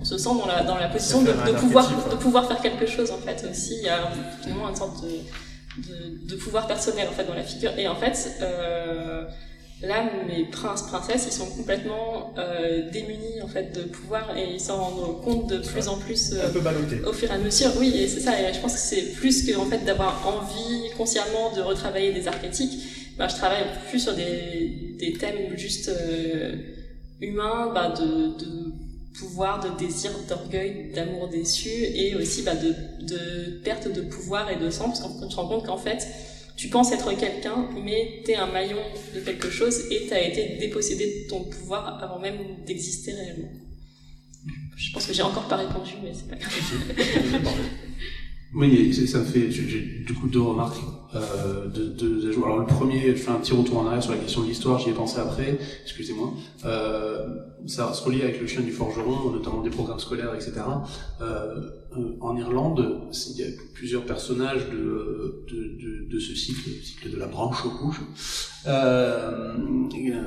[0.00, 2.86] on se sent dans la, dans la position de, pouvoir, archétype, de pouvoir faire quelque
[2.86, 3.76] chose, en fait, aussi.
[3.76, 4.10] Il y a
[4.42, 5.10] finalement une sorte de,
[5.82, 7.70] de, de pouvoir personnel, en fait, dans la figure.
[7.78, 9.26] Et en fait, euh,
[9.82, 14.60] là, mes princes, princesses, ils sont complètement euh, démunis, en fait, de pouvoir et ils
[14.60, 16.32] s'en rendent compte de plus en plus.
[16.32, 16.60] euh, Un peu
[17.06, 18.40] au fur et à mesure, oui, et c'est ça.
[18.40, 22.26] Et je pense que c'est plus que en fait d'avoir envie consciemment de retravailler des
[22.26, 22.72] archétypes.
[23.18, 26.54] Ben, je travaille plus sur des, des thèmes juste euh,
[27.20, 28.72] humains, ben, de, de
[29.18, 32.74] pouvoir, de désir, d'orgueil, d'amour déçu, et aussi ben, de,
[33.06, 36.06] de perte de pouvoir et de sens, parce qu'on tu te rends compte qu'en fait,
[36.56, 38.80] tu penses être quelqu'un, mais t'es un maillon
[39.14, 43.50] de quelque chose et t'as été dépossédé de ton pouvoir avant même d'exister réellement.
[44.76, 46.52] Je pense que j'ai encore pas répondu, mais c'est pas grave.
[48.56, 50.80] Oui, ça me fait, j'ai du coup deux remarques.
[51.14, 54.18] Euh, de, de, alors le premier, je fais un petit retour en arrière sur la
[54.18, 56.32] question de l'histoire, j'y ai pensé après, excusez-moi.
[56.64, 57.26] Euh,
[57.66, 60.52] ça se relie avec le chien du forgeron, notamment des programmes scolaires, etc.
[61.20, 66.82] Euh, euh, en Irlande, il y a plusieurs personnages de, de, de, ce cycle, le
[66.82, 68.00] cycle de la branche rouge.
[68.66, 69.54] Euh,
[69.94, 70.22] et, euh,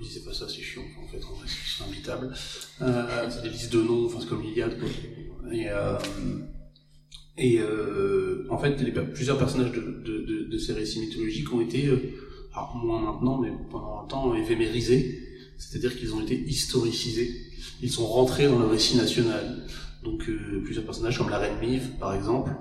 [0.00, 2.32] disais pas ça, c'est chiant, en fait, en vrai, c'est imbitable.
[2.82, 4.88] Euh, c'est des listes de noms, enfin c'est comme l'Iliade, quoi.
[5.52, 5.66] Et,
[7.38, 11.60] et euh, en fait, les, plusieurs personnages de, de, de, de ces récits mythologiques ont
[11.60, 11.98] été, euh,
[12.52, 15.20] alors moins maintenant, mais pendant un temps, éphémérisés,
[15.58, 17.30] c'est-à-dire qu'ils ont été historicisés.
[17.82, 19.66] Ils sont rentrés dans le récit national.
[20.02, 22.52] Donc euh, plusieurs personnages comme la reine Mive, par exemple,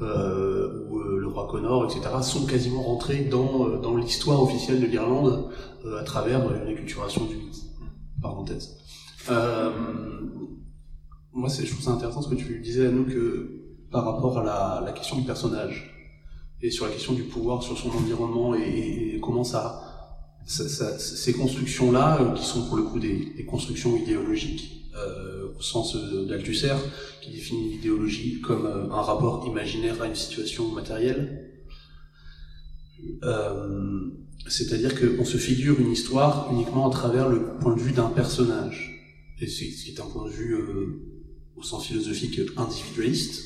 [0.00, 4.80] euh, ou euh, le roi Connor, etc., sont quasiment rentrés dans, euh, dans l'histoire officielle
[4.80, 5.50] de l'Irlande
[5.98, 7.56] à travers euh, une acculturation du mythe.
[8.20, 8.76] Parenthèse.
[11.32, 13.57] Moi, je trouve ça intéressant ce que tu disais à nous que
[13.90, 15.94] par rapport à la, la question du personnage
[16.62, 19.82] et sur la question du pouvoir sur son environnement et, et comment ça,
[20.46, 25.54] ça- ça- ces constructions-là, euh, qui sont pour le coup des, des constructions idéologiques euh,
[25.56, 26.74] au sens euh, d'Althusser,
[27.22, 31.44] qui définit l'idéologie comme euh, un rapport imaginaire à une situation matérielle.
[34.48, 38.78] C'est-à-dire qu'on se figure une histoire uniquement à travers le point de vue d'un personnage.
[39.40, 40.56] Et c'est ce qui est un point de vue
[41.56, 43.44] au sens philosophique individualiste.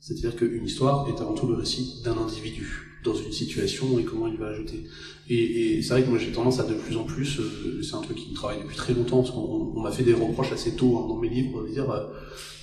[0.00, 4.26] C'est-à-dire qu'une histoire est avant tout le récit d'un individu dans une situation et comment
[4.26, 4.84] il va ajouter.
[5.28, 7.94] Et, et c'est vrai que moi j'ai tendance à de plus en plus, euh, c'est
[7.94, 10.52] un truc qui me travaille depuis très longtemps, parce qu'on on m'a fait des reproches
[10.52, 12.06] assez tôt hein, dans mes livres, de dire euh,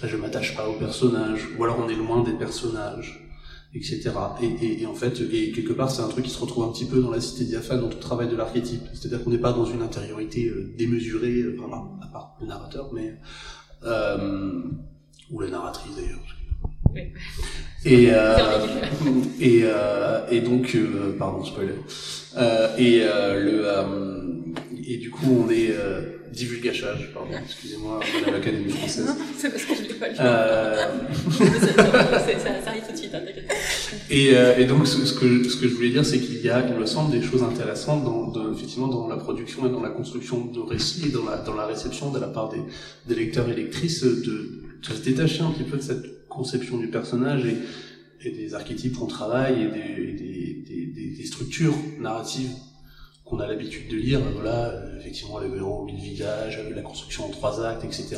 [0.02, 3.28] bah, je m'attache pas aux personnages, ou alors on est loin des personnages,
[3.74, 4.12] etc.
[4.42, 6.72] Et, et, et en fait, et quelque part c'est un truc qui se retrouve un
[6.72, 8.84] petit peu dans la cité diaphane, dans tout le travail de l'archétype.
[8.94, 12.92] C'est-à-dire qu'on n'est pas dans une intériorité euh, démesurée, euh, enfin, à part le narrateur,
[12.94, 13.16] mais
[13.84, 14.62] euh,
[15.32, 16.37] ou la narratrice d'ailleurs.
[17.86, 18.36] Et, euh,
[19.40, 21.74] et, euh, et donc, euh, pardon, spoiler.
[22.78, 23.66] Et le
[24.90, 25.74] et du coup, on est
[26.32, 29.06] divulgachage, pardon, excusez-moi, de l'Académie française.
[29.08, 30.16] Non, c'est parce que je l'ai pas lu.
[30.20, 30.76] Euh,
[31.32, 33.22] ça, ça arrive tout de suite, hein,
[34.10, 36.50] et, euh, et donc, ce, ce que, ce que je voulais dire, c'est qu'il y
[36.50, 39.82] a, il me semble, des choses intéressantes dans, dans- effectivement, dans la production et dans
[39.82, 42.62] la construction de récits et dans la, dans la réception de la part des,
[43.08, 46.06] des lecteurs et lectrices de, de se détacher un petit peu de cette
[46.38, 47.58] conception du personnage et,
[48.30, 52.52] des archétypes qu'on travaille et des, structures narratives
[53.26, 57.30] qu'on a l'habitude de lire, voilà, euh, effectivement, le héros, le village, la construction en
[57.30, 58.16] trois actes, etc.,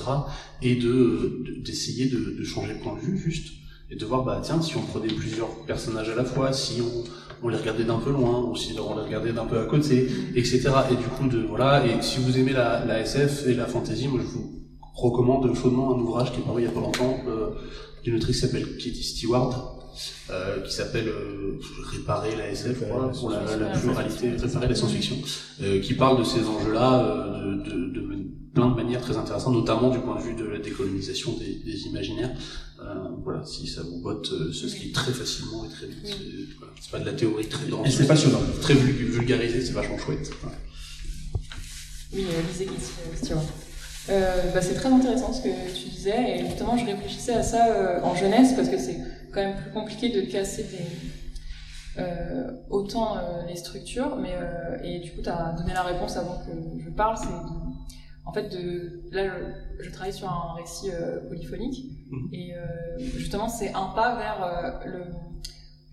[0.62, 3.48] et de, de- d'essayer de, changer de point de vue, juste,
[3.90, 7.04] et de voir, bah tiens, si on prenait plusieurs personnages à la fois, si on,
[7.42, 10.08] on les regardait d'un peu loin, ou si on les regardait d'un peu à côté,
[10.36, 10.70] etc.
[10.92, 14.08] Et du coup, de, voilà, et si vous aimez la, la SF et la fantasy,
[14.08, 14.60] moi je vous
[14.94, 17.52] recommande chaudement un ouvrage qui est paru il y a pas longtemps, euh,
[18.04, 19.76] d'une autrice qui s'appelle Katie Stewart,
[20.30, 21.60] euh, qui s'appelle euh,
[21.92, 25.18] Réparer la SF, pour la, la pluralité, Réparer la science-fiction,
[25.64, 28.10] euh, qui parle de ces enjeux-là de, de, de
[28.54, 31.82] plein de manières très intéressantes, notamment du point de vue de la décolonisation des, des
[31.88, 32.32] imaginaires.
[33.24, 36.00] Voilà, si ça vous botte, ça se lit très facilement et très vite.
[36.06, 37.86] C'est voilà, c'est pas de la théorie très dense.
[37.88, 38.40] Et c'est passionnant.
[38.62, 40.32] Très vul- vulgarisé, c'est vachement chouette.
[40.42, 40.58] Voilà.
[42.14, 42.70] Oui, lisez
[43.22, 43.44] Stewart.
[44.10, 47.68] Euh, bah, c'est très intéressant ce que tu disais, et justement, je réfléchissais à ça
[47.68, 48.98] euh, en jeunesse, parce que c'est
[49.34, 54.34] quand même plus compliqué de casser des, euh, autant les structures, mais,
[54.84, 56.52] et du coup, tu as donné la réponse avant que
[56.84, 57.50] je parle, c'est de,
[58.26, 59.24] en fait, de, là,
[59.80, 62.30] je, je travaille sur un récit euh, polyphonique, Mhm.
[62.34, 65.04] et euh, justement, c'est un pas vers euh, le,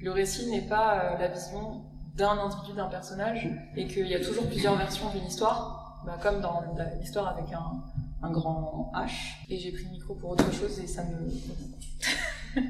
[0.01, 1.83] le récit n'est pas la vision
[2.15, 3.47] d'un individu, d'un personnage,
[3.77, 6.63] et qu'il y a toujours plusieurs versions d'une histoire, bah, comme dans
[7.01, 7.83] l'histoire avec un,
[8.23, 9.11] un grand H.
[9.49, 12.63] Et j'ai pris le micro pour autre chose et ça me.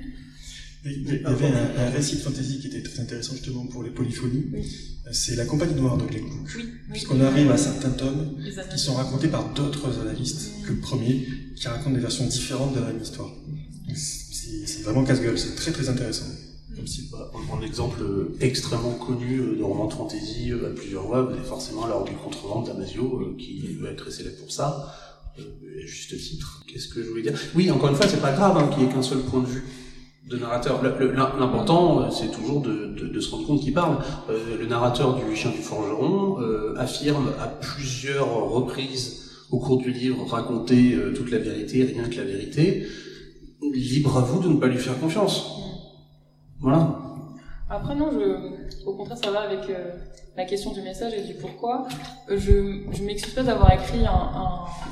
[0.85, 3.91] Il y avait un, un récit de fantasy qui était très intéressant justement pour les
[3.91, 4.45] polyphonies.
[4.53, 4.65] Oui.
[5.13, 6.53] C'est La Compagnie Noire de Glenn Cook.
[6.57, 6.71] Oui, oui.
[6.93, 8.37] Puisqu'on arrive à certains tomes
[8.71, 11.27] qui sont racontés par d'autres analystes que le premier,
[11.57, 13.31] qui racontent des versions différentes de la même histoire.
[13.95, 16.27] C'est c'est vraiment casse-gueule, c'est très très intéressant.
[16.75, 20.71] Comme si, bah, on prend l'exemple euh, extrêmement connu euh, de roman de fantasy euh,
[20.71, 24.11] à plusieurs voix, vous avez forcément l'ordre du contrevent d'Amasio, euh, qui va être très
[24.11, 25.16] célèbre pour ça, euh,
[25.87, 26.65] juste titre.
[26.67, 27.35] Qu'est-ce que je voulais dire?
[27.55, 29.47] Oui, encore une fois, c'est pas grave hein, qu'il n'y ait qu'un seul point de
[29.47, 29.65] vue
[30.29, 30.83] de narrateur.
[30.83, 33.99] L'important, euh, c'est toujours de, de- de se rendre compte qu'il parle.
[34.29, 39.93] Euh, le narrateur du Chien du Forgeron euh, affirme à plusieurs reprises au cours du
[39.93, 42.87] livre raconter euh, toute la vérité, rien que la vérité.
[43.73, 45.47] Libre à vous de ne pas lui faire confiance.
[46.61, 46.96] Voilà.
[47.77, 49.93] Après, non, je, au contraire, ça va avec euh,
[50.37, 51.87] la question du message et du pourquoi.
[52.31, 54.11] Euh, Je, je m'excuse pas d'avoir écrit un,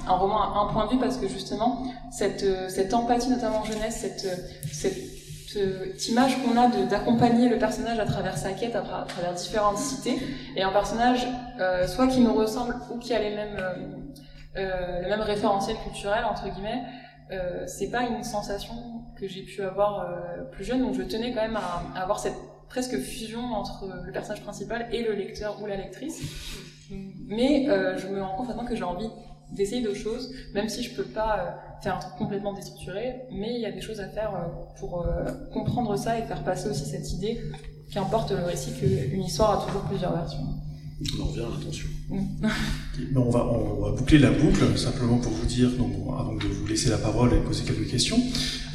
[0.06, 3.60] un, roman à un point de vue parce que justement, cette, euh, cette empathie, notamment
[3.60, 4.28] en jeunesse, cette,
[4.72, 4.96] cette,
[6.08, 9.78] image qu'on a d'accompagner le personnage à travers sa quête, à, tra- à travers différentes
[9.78, 10.18] cités,
[10.56, 11.28] et un personnage
[11.86, 13.56] soit qui nous ressemble ou qui a les mêmes,
[14.56, 16.82] le même référentiel culturel, entre guillemets,
[17.66, 18.74] c'est pas une sensation
[19.16, 20.08] que j'ai pu avoir
[20.50, 21.56] plus jeune, donc je tenais quand même
[21.94, 22.34] à avoir cette
[22.68, 26.22] presque fusion entre le personnage principal et le lecteur ou la lectrice.
[27.26, 29.08] Mais euh, je me rends compte maintenant que j'ai envie
[29.52, 33.54] d'essayer d'autres choses, même si je peux pas euh, faire un truc complètement déstructuré, mais
[33.54, 35.06] il y a des choses à faire euh, pour
[35.52, 37.40] comprendre ça et faire passer aussi cette idée
[37.92, 40.46] qu'importe le récit qu'une histoire a toujours plusieurs versions.
[41.18, 41.88] On en revient à l'intention.
[42.10, 46.66] On, va, on va boucler la boucle, simplement pour vous dire, donc, avant de vous
[46.66, 48.18] laisser la parole et poser quelques questions.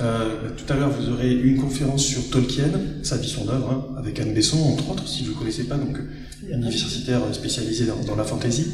[0.01, 2.71] Euh, tout à l'heure, vous aurez une conférence sur Tolkien,
[3.03, 5.77] sa vie, son œuvre, hein, avec Anne Besson, entre autres, si vous ne connaissez pas,
[5.77, 5.97] donc
[6.51, 8.67] universitaire spécialisée dans, dans la fantasy.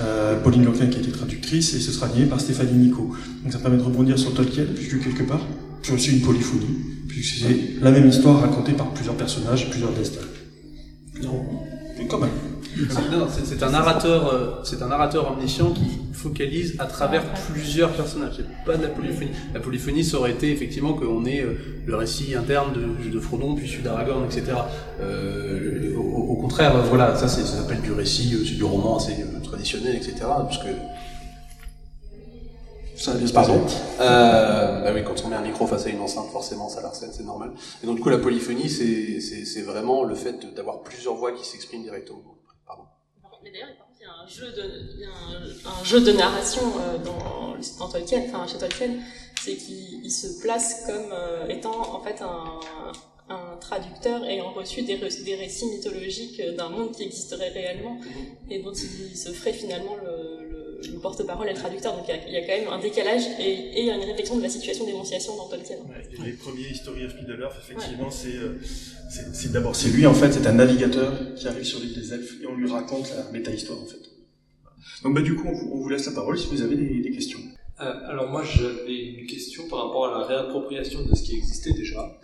[0.00, 3.14] Euh, Pauline Leclerc qui a été traductrice, et ce sera animé par Stéphanie Nico.
[3.42, 5.40] Donc ça permet de rebondir sur Tolkien, puisque quelque part,
[5.82, 6.76] c'est aussi une polyphonie,
[7.08, 10.20] puisque c'est la même histoire racontée par plusieurs personnages, plusieurs destins.
[11.22, 11.44] Non,
[11.98, 12.30] mais quand même.
[13.12, 17.22] Non, c'est- un narrateur, euh, c'est un narrateur omniscient qui focalise à travers
[17.52, 18.34] plusieurs personnages.
[18.36, 19.30] C'est pas de la polyphonie.
[19.52, 21.54] La polyphonie, ça aurait été effectivement qu'on ait euh,
[21.86, 24.44] le récit interne de, de Frodon, puis celui d'Aragorn, etc.
[25.00, 29.12] Euh, au, au contraire, voilà, ça, ça s'appelle du récit, euh, c'est du roman assez
[29.12, 30.14] euh, traditionnel, etc.
[30.20, 30.68] Parce que
[32.96, 33.60] Ça va bien se Pardon.
[34.00, 37.10] Euh, bah oui, quand on met un micro face à une enceinte, forcément, ça l'arsène,
[37.12, 37.50] c'est normal.
[37.82, 41.82] Et donc, du coup, la polyphonie, c'est, vraiment le fait d'avoir plusieurs voix qui s'expriment
[41.82, 42.33] directement.
[42.66, 42.84] Pardon.
[43.42, 43.68] Mais d'ailleurs,
[44.00, 46.98] il y a un jeu de, il y a un, un jeu de narration euh,
[46.98, 48.96] dans, dans Tolkien, enfin chez Tolkien,
[49.40, 52.60] c'est qu'il il se place comme euh, étant en fait un,
[53.28, 57.98] un traducteur ayant reçu des, récits mythologiques euh, d'un monde qui existerait réellement
[58.50, 61.96] et dont il se ferait finalement le, le, le porte-parole et le traducteur.
[61.96, 63.90] Donc il y, a, il y a quand même un décalage et, et il y
[63.90, 65.76] a une réflexion de la situation d'énonciation dans Tolkien.
[65.88, 68.58] Ouais, et les premiers History of Middle-earth, effectivement, c'est, euh,
[69.10, 72.12] c'est, c'est d'abord, c'est lui, en fait, c'est un navigateur qui arrive sur l'île des
[72.12, 74.02] elfes et on lui raconte la méta-histoire, en fait.
[75.02, 77.00] Donc, bah, du coup, on vous, on vous laisse la parole si vous avez des,
[77.00, 77.40] des questions.
[77.80, 81.72] Euh, alors moi j'avais une question par rapport à la réappropriation de ce qui existait
[81.72, 82.20] déjà.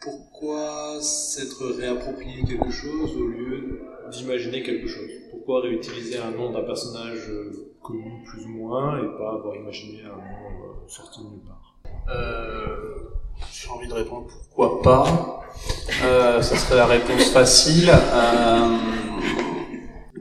[0.00, 3.80] Pourquoi s'être réapproprié quelque chose au lieu
[4.12, 5.10] d'imaginer quelque chose?
[5.32, 7.74] Pourquoi réutiliser un nom d'un personnage euh,
[8.24, 11.74] plus ou moins et pas avoir imaginé un nom euh, sorti de nulle part
[12.08, 12.76] Euh,
[13.52, 15.42] j'ai envie de répondre pourquoi pas.
[16.04, 17.90] Euh, ça serait la réponse facile.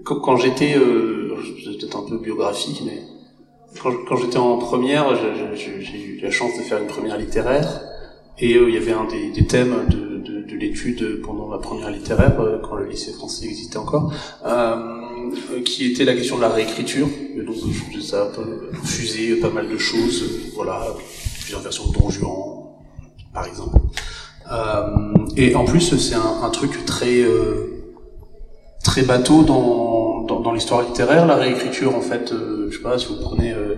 [0.03, 3.01] Quand, j'étais, c'est peut-être un peu biographique, mais
[3.81, 5.05] quand, j'étais en première,
[5.55, 7.81] j'ai- eu la chance de faire une première littéraire,
[8.37, 12.35] et il y avait un des, thèmes de, de, de l'étude pendant ma première littéraire,
[12.63, 14.11] quand le lycée français existait encore,
[15.63, 17.07] qui était la question de la réécriture.
[17.37, 17.55] Et donc
[18.01, 20.87] ça a peu fusé pas mal de choses, euh, voilà,
[21.39, 22.33] plusieurs versions de Don Juan,
[23.33, 23.77] par exemple.
[24.51, 27.75] Euh, et en plus, c'est un, truc très euh,
[28.83, 31.95] très bateau dans, dans, l'histoire littéraire, la réécriture.
[31.95, 33.75] En fait, euh, je sais pas si vous prenez euh,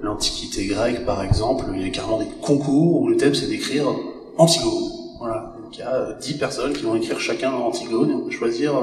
[0.00, 3.86] l'Antiquité grecque, par exemple, il y a carrément des concours où le thème c'est d'écrire
[4.38, 4.90] Antigone.
[5.18, 8.30] Voilà, il y a euh, 10 personnes qui vont écrire chacun Antigone et on peut
[8.30, 8.74] choisir.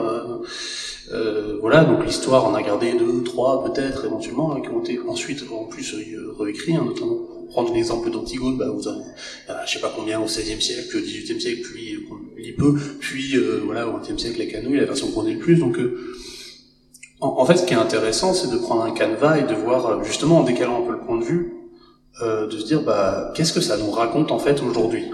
[1.14, 5.00] Euh, voilà, donc l'histoire on a gardé deux, trois peut-être éventuellement, et qui ont été
[5.08, 7.18] ensuite en plus euh, réécrits, hein, notamment
[7.52, 9.02] prendre l'exemple d'Antigone, bah, vous avez,
[9.50, 12.54] euh, je sais pas combien au XVIe siècle, au XVIIIe siècle, puis euh, qu'on lit
[12.54, 15.58] peu, puis euh, voilà au XXe siècle la canouille, la version qu'on connaît le plus.
[15.58, 16.16] Donc euh,
[17.20, 20.04] en, en fait, ce qui est intéressant, c'est de prendre un canevas et de voir
[20.04, 21.54] justement en décalant un peu le point de vue,
[22.22, 25.06] de se dire bah qu'est-ce que ça nous raconte en fait aujourd'hui?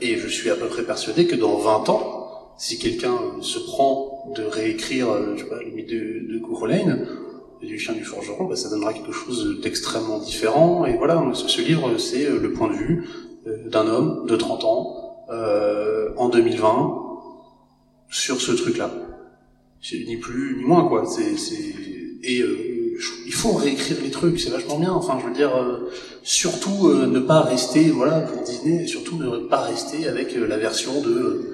[0.00, 2.21] Et je suis à peu près persuadé que dans 20 ans,
[2.62, 7.66] si quelqu'un euh, se prend de réécrire, euh, je sais pas, le mythe de, de
[7.66, 10.86] du chien du forgeron, bah, ça donnera quelque chose d'extrêmement différent.
[10.86, 13.04] Et voilà, ce, livre, c'est euh, le point de vue
[13.66, 17.00] d'un homme de 30 ans, euh, en 2020,
[18.10, 18.92] sur ce truc-là.
[19.92, 21.04] Ni plus ni moins, quoi.
[21.04, 21.74] C'est, c'est...
[22.22, 22.96] Et euh,
[23.26, 24.92] il faut réécrire les trucs, c'est vachement bien.
[24.92, 25.90] Enfin, je veux dire, euh,
[26.22, 31.51] surtout ne pas rester, voilà, pour Disney, surtout ne pas rester avec la version de,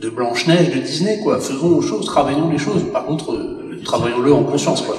[0.00, 1.40] de Blanche-Neige de Disney, quoi.
[1.40, 2.90] Faisons les choses, travaillons les choses.
[2.92, 4.96] Par contre, euh, travaillons-le en conscience, quoi.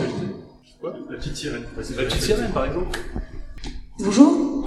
[0.84, 1.64] La petite sirène.
[1.76, 3.00] La petite sirène, par exemple.
[4.00, 4.66] Bonjour.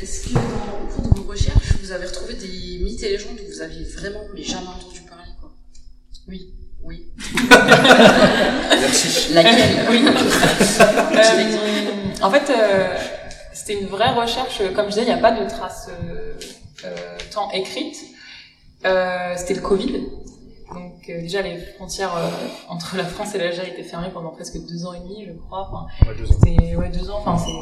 [0.00, 3.38] Est-ce que dans au cours de vos recherches, vous avez retrouvé des mythes et légendes
[3.40, 5.50] où vous aviez vraiment mais jamais entendu parler quoi?
[6.28, 6.52] Oui,
[6.82, 7.06] oui.
[8.70, 9.28] Merci.
[9.34, 9.86] Laquelle?
[9.90, 10.04] Oui.
[10.06, 10.12] Euh,
[12.22, 12.96] en fait, euh,
[13.52, 14.60] c'était une vraie recherche.
[14.74, 16.32] Comme je disais, il n'y a pas de traces euh,
[16.84, 16.94] euh,
[17.32, 17.96] tant écrites.
[18.86, 20.06] Euh, c'était le Covid.
[20.72, 22.28] Donc euh, déjà, les frontières euh,
[22.68, 25.68] entre la France et l'Algérie étaient fermées pendant presque deux ans et demi, je crois.
[25.70, 27.18] Enfin, ouais, deux ans.
[27.18, 27.52] Enfin, c'est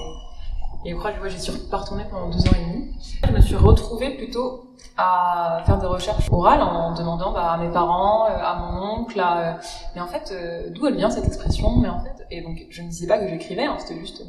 [0.86, 2.94] et je crois que j'y suis pas retournée pendant deux ans et demi.
[3.26, 4.66] Je me suis retrouvée plutôt
[4.98, 9.60] à faire des recherches orales en demandant bah, à mes parents, à mon oncle, à,
[9.94, 11.76] mais en fait, euh, d'où elle vient cette expression?
[11.76, 14.24] Mais en fait, et donc je ne disais pas que j'écrivais, hein, c'était juste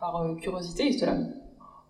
[0.00, 0.90] par curiosité.
[1.04, 1.16] Là.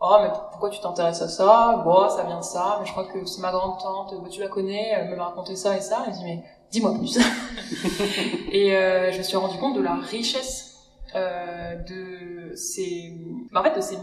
[0.06, 1.80] Oh, mais pourquoi tu t'intéresses à ça?
[1.82, 4.38] Bon, ça vient de ça, mais je crois que c'est ma grande tante, bah, tu
[4.38, 6.02] la connais, elle me m'a raconté ça et ça.
[6.04, 7.16] Elle me dit, mais dis-moi plus.
[8.52, 10.76] et euh, je me suis rendu compte de la richesse
[11.14, 14.02] euh, de cette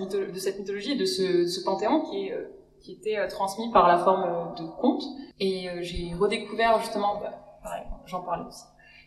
[0.57, 2.47] mythologie et de ce, panthéon qui euh,
[2.89, 5.03] était transmis par la forme de contes.
[5.39, 7.75] Et j'ai redécouvert justement, bah,
[8.07, 8.63] j'en parlais aussi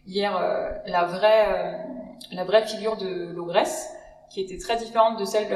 [0.06, 0.38] hier,
[0.86, 1.88] la vraie,
[2.30, 3.90] la vraie figure de l'ogresse,
[4.30, 5.48] qui était très différente de celle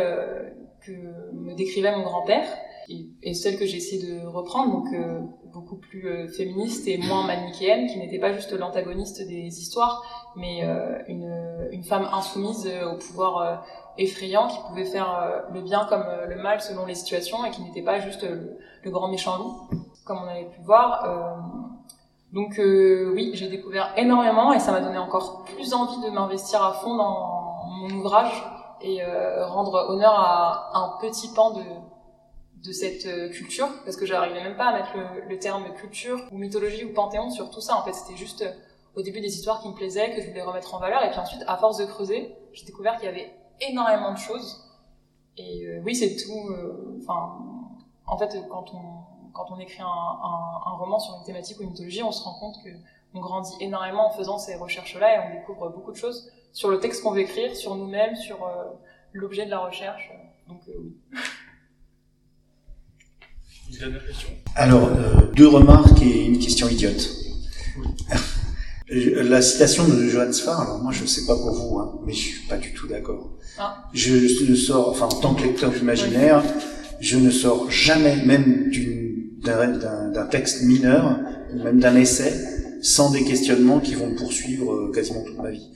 [0.84, 0.92] que
[1.32, 2.46] me décrivait mon grand-père,
[3.22, 4.86] et, celle que j'ai essayé de reprendre, donc
[5.52, 10.62] beaucoup plus féministe et moins manichéenne, qui n'était pas juste l'antagoniste des histoires, mais
[11.06, 13.66] une, une femme insoumise au pouvoir
[13.98, 17.82] effrayant, qui pouvait faire le bien comme le mal selon les situations, et qui n'était
[17.82, 19.52] pas juste le, grand méchant loup,
[20.06, 21.04] comme on avait pu voir.
[22.32, 26.62] Donc euh, oui, j'ai découvert énormément et ça m'a donné encore plus envie de m'investir
[26.62, 28.44] à fond dans mon ouvrage
[28.80, 31.62] et euh, rendre honneur à un petit pan de,
[32.64, 34.90] de cette euh, culture, parce que j'arrivais même pas à mettre
[35.28, 37.76] le, terme culture ou mythologie ou panthéon sur tout ça.
[37.76, 38.44] En fait, c'était juste
[38.94, 41.18] au début des histoires qui me plaisaient, que je voulais remettre en valeur, et puis
[41.18, 44.64] ensuite, à force de creuser, j'ai découvert qu'il y avait énormément de choses.
[45.36, 46.50] Et oui, c'est tout.
[47.00, 47.38] Enfin,
[48.06, 48.98] en fait, quand on
[49.38, 52.34] quand on écrit un, un, roman sur une thématique ou une mythologie, on se rend
[52.40, 52.70] compte que
[53.14, 56.78] on grandit énormément en faisant ces recherches-là et on découvre beaucoup de choses sur le
[56.78, 58.64] texte qu'on veut écrire, sur nous-mêmes, sur euh,
[59.12, 60.10] l'objet de la recherche.
[60.48, 60.96] Donc euh, oui.
[64.54, 67.08] Alors, euh, deux remarques et une question idiote.
[68.90, 72.12] La citation de Johannes Farr, alors moi je ne sais pas pour vous, hein, mais
[72.14, 73.32] je suis pas du tout d'accord.
[73.58, 73.84] Ah.
[73.92, 76.42] Je sors, enfin en tant que lecteur d'imaginaire,
[76.98, 78.70] je ne sors jamais, même
[79.42, 81.20] d'un texte mineur,
[81.52, 82.32] ou même d'un essai,
[82.80, 85.68] sans des questionnements qui vont poursuivre euh, quasiment toute ma vie.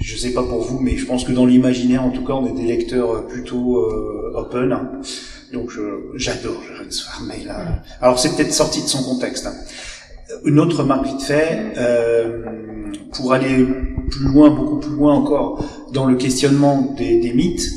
[0.00, 2.46] Je sais pas pour vous, mais je pense que dans l'imaginaire, en tout cas, on
[2.46, 4.72] est des lecteurs euh, plutôt euh, open.
[4.72, 4.90] Hein.
[5.52, 5.70] Donc
[6.14, 6.88] j'adore Johannes
[7.28, 9.46] mais là, alors c'est peut-être sorti de son contexte.
[9.46, 9.54] Hein.
[10.44, 12.42] Une autre remarque vite fait, euh,
[13.12, 13.66] pour aller
[14.10, 17.68] plus loin, beaucoup plus loin encore, dans le questionnement des, des mythes,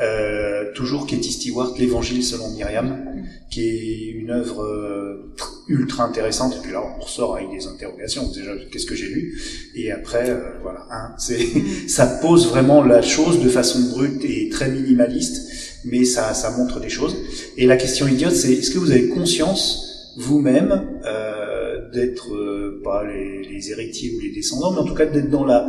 [0.00, 3.04] euh, toujours Katie Stewart, l'Évangile selon Myriam,
[3.50, 5.34] qui est une œuvre euh,
[5.68, 6.54] ultra intéressante.
[6.56, 8.30] Et puis là, on ressort avec des interrogations.
[8.32, 9.40] Déjà, qu'est-ce que j'ai lu?
[9.74, 11.46] Et après, euh, voilà, hein, c'est,
[11.88, 15.50] ça pose vraiment la chose de façon brute et très minimaliste,
[15.84, 17.16] mais ça, ça montre des choses.
[17.56, 23.04] Et la question idiote, c'est est-ce que vous avez conscience vous-même euh, d'être euh, pas
[23.04, 25.66] les, les, héritiers ou les descendants, mais en tout cas d'être dans la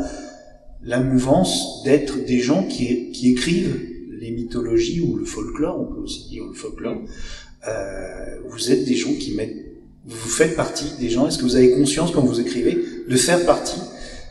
[0.83, 3.90] la mouvance d'être des gens qui, qui écrivent
[4.21, 7.01] les mythologies ou le folklore, on peut aussi dire le folklore,
[7.67, 9.57] euh, vous êtes des gens qui mettent,
[10.05, 11.27] vous faites partie des gens.
[11.27, 12.77] Est-ce que vous avez conscience quand vous écrivez
[13.09, 13.81] de faire partie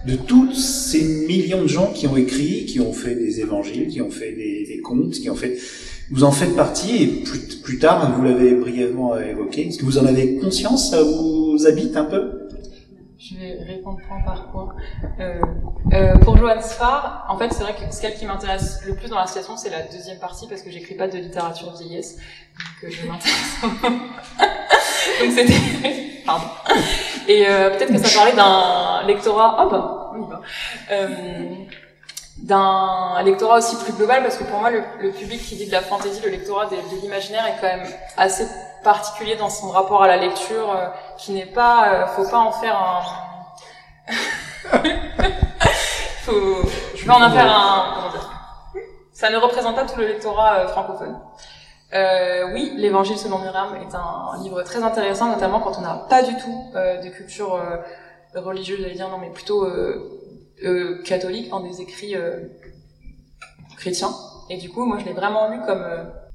[0.07, 4.01] de tous ces millions de gens qui ont écrit, qui ont fait des évangiles, qui
[4.01, 5.59] ont fait des, des contes, qui ont fait,
[6.11, 9.69] vous en faites partie et plus, plus tard, vous l'avez brièvement évoqué.
[9.69, 12.40] Est-ce que vous en avez conscience Ça vous habite un peu?
[13.21, 14.75] Je vais répondre par point.
[15.21, 15.41] Euh,
[15.93, 19.19] euh, pour Joanne Sfar, en fait, c'est vrai que ce qui m'intéresse le plus dans
[19.19, 22.89] la situation, c'est la deuxième partie parce que j'écris pas de littérature vieillesse, donc euh,
[22.91, 23.61] je m'intéresse.
[25.21, 26.47] donc c'était, pardon.
[27.29, 29.69] Et euh, peut-être que ça parlait d'un lectorat.
[29.71, 30.41] Oh oui bah.
[30.91, 31.09] Euh,
[32.39, 35.73] d'un lectorat aussi plus global parce que pour moi le, le, public qui dit de
[35.73, 38.47] la fantaisie, le lectorat de l'imaginaire est quand même assez
[38.83, 42.53] particulier dans son rapport à la lecture, euh, qui n'est pas, euh, faut pas en
[42.53, 43.03] faire un.
[46.23, 46.63] faut,
[46.95, 48.11] je vais en faire un.
[49.13, 51.19] Ça ne représente pas tout le lectorat euh, francophone.
[52.55, 56.35] oui, l'Évangile selon Myriam est un livre très intéressant, notamment quand on n'a pas du
[56.37, 57.61] tout de culture
[58.35, 59.67] religieuse, j'allais dire non, mais plutôt
[61.05, 62.15] catholique, dans des écrits
[63.77, 64.15] chrétiens.
[64.49, 65.85] Et du coup, moi, je l'ai vraiment lu comme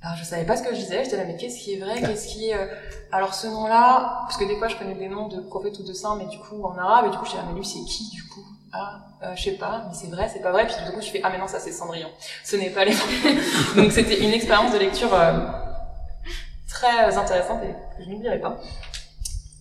[0.05, 1.99] alors, je savais pas ce que je disais, j'étais là, mais qu'est-ce qui est vrai,
[1.99, 2.53] qu'est-ce qui est...
[2.53, 2.67] Euh,
[3.11, 5.93] alors, ce nom-là, parce que des fois, je connais des noms de prophètes ou de
[5.93, 7.79] saints, mais du coup, en arabe, et du coup, je suis là, mais lui, c'est
[7.79, 8.45] qui, du coup?
[8.71, 11.09] Ah, euh, je sais pas, mais c'est vrai, c'est pas vrai, puis du coup, je
[11.09, 12.09] fais, ah, mais non, ça, c'est Cendrillon.
[12.43, 12.91] Ce n'est pas les
[13.75, 15.39] Donc, c'était une expérience de lecture euh,
[16.69, 18.57] très intéressante et que je n'oublierai pas.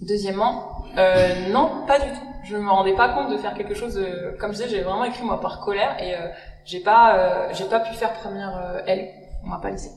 [0.02, 2.26] Deuxièmement, euh, non, pas du tout.
[2.44, 3.94] Je me rendais pas compte de faire quelque chose.
[3.94, 4.36] De...
[4.38, 6.28] Comme je disais, j'ai vraiment écrit moi par colère et euh,
[6.66, 9.08] j'ai pas, j'ai pas pu faire première L.
[9.42, 9.88] On m'a pas laissé.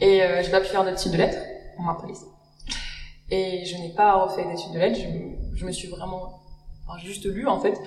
[0.00, 1.38] Et euh, j'ai pas pu faire d'études de lettres,
[1.78, 2.26] on m'a pas laissé.
[3.30, 5.00] Et je n'ai pas refait d'études de lettres,
[5.54, 6.40] je, me suis vraiment,
[6.98, 7.78] juste lu en fait.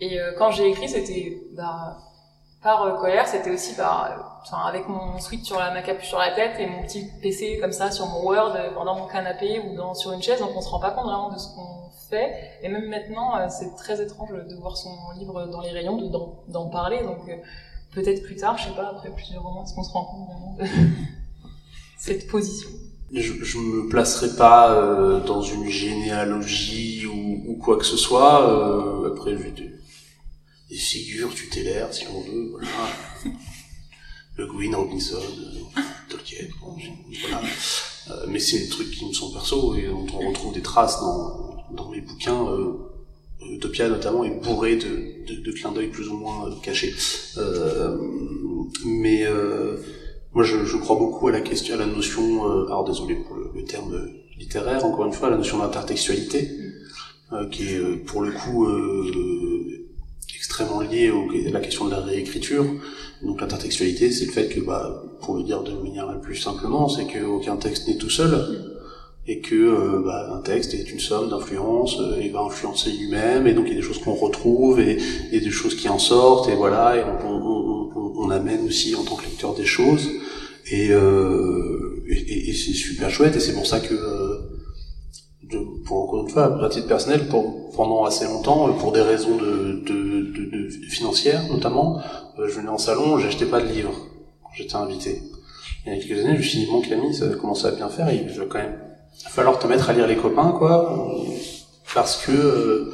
[0.00, 1.98] Et euh, quand j'ai écrit, c'était bah,
[2.62, 6.18] par euh, colère, c'était aussi par, enfin, avec mon switch sur la, ma capuche sur
[6.18, 9.76] la tête et mon petit PC comme ça sur mon Word pendant mon canapé ou
[9.76, 12.58] dans, sur une chaise, donc on se rend pas compte vraiment de ce qu'on fait.
[12.62, 15.96] Et même maintenant, c'est très étrange de voir son livre dans les rayons,
[16.48, 17.02] d'en parler.
[17.02, 17.30] Donc
[17.92, 20.56] peut-être plus tard, je sais pas, après plusieurs romans, est-ce qu'on se rend compte vraiment
[20.58, 20.64] de
[21.98, 22.68] cette position
[23.12, 28.48] je, je me placerai pas euh, dans une généalogie ou, ou, quoi que ce soit.
[28.48, 29.72] Euh, après, j'ai des,
[30.68, 32.50] des, figures tutélaires, si on veut.
[32.52, 32.68] Voilà.
[34.36, 37.42] Le Gwyn Robinson, euh, Tolkien, voilà.
[38.28, 41.64] Mais c'est des trucs qui me sont perso et dont on retrouve des traces dans,
[41.72, 42.46] dans mes bouquins
[43.48, 44.86] Utopia notamment est bourré de,
[45.26, 46.94] de, de clins d'œil plus ou moins cachés.
[48.84, 49.24] mais
[50.32, 53.64] moi, je, je, crois beaucoup à la question, à la notion, alors désolé pour le,
[53.64, 56.50] terme littéraire, encore une fois, à la notion d'intertextualité,
[57.50, 58.66] qui est pour le coup
[60.36, 61.12] extrêmement lié
[61.46, 62.64] à la question de la réécriture.
[63.22, 66.88] Donc l'intertextualité, c'est le fait que, bah, pour le dire de manière la plus simplement,
[66.88, 68.69] c'est qu'aucun texte n'est tout seul
[69.30, 73.46] et que euh, bah, un texte est une somme d'influences euh, et va influencer lui-même
[73.46, 74.98] et donc il y a des choses qu'on retrouve et,
[75.30, 78.96] et des choses qui en sortent et voilà et on, on, on, on amène aussi
[78.96, 80.10] en tant que lecteur des choses
[80.72, 83.94] et, euh, et, et c'est super chouette et c'est pour ça que
[85.44, 89.36] de, pour encore une fois à titre personnel pour, pendant assez longtemps pour des raisons
[89.36, 92.00] de, de, de, financières notamment
[92.36, 93.94] je venais en salon j'achetais pas de livres
[94.54, 95.22] j'étais invité.
[95.86, 97.88] Il y a quelques années je me suis dit bon Camille ça commence à bien
[97.88, 100.52] faire et je veux quand même il va falloir te mettre à lire les copains,
[100.52, 101.14] quoi,
[101.94, 102.92] parce que,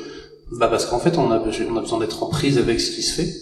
[0.52, 3.34] bah parce qu'en fait, on a, besoin d'être en prise avec ce qui se fait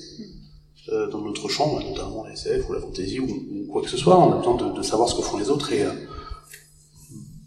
[0.92, 4.18] euh, dans notre champ, notamment la SF ou la fantasy ou, quoi que ce soit.
[4.18, 5.90] On a besoin de, savoir ce que font les autres et euh,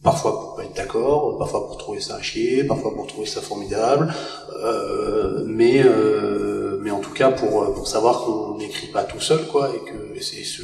[0.04, 3.42] parfois pour pas être d'accord, parfois pour trouver ça à chier, parfois pour trouver ça
[3.42, 4.14] formidable,
[4.64, 5.84] euh, mais
[6.82, 10.16] mais en tout cas pour pour savoir qu'on n'écrit pas tout seul, quoi, et que
[10.18, 10.64] essayer se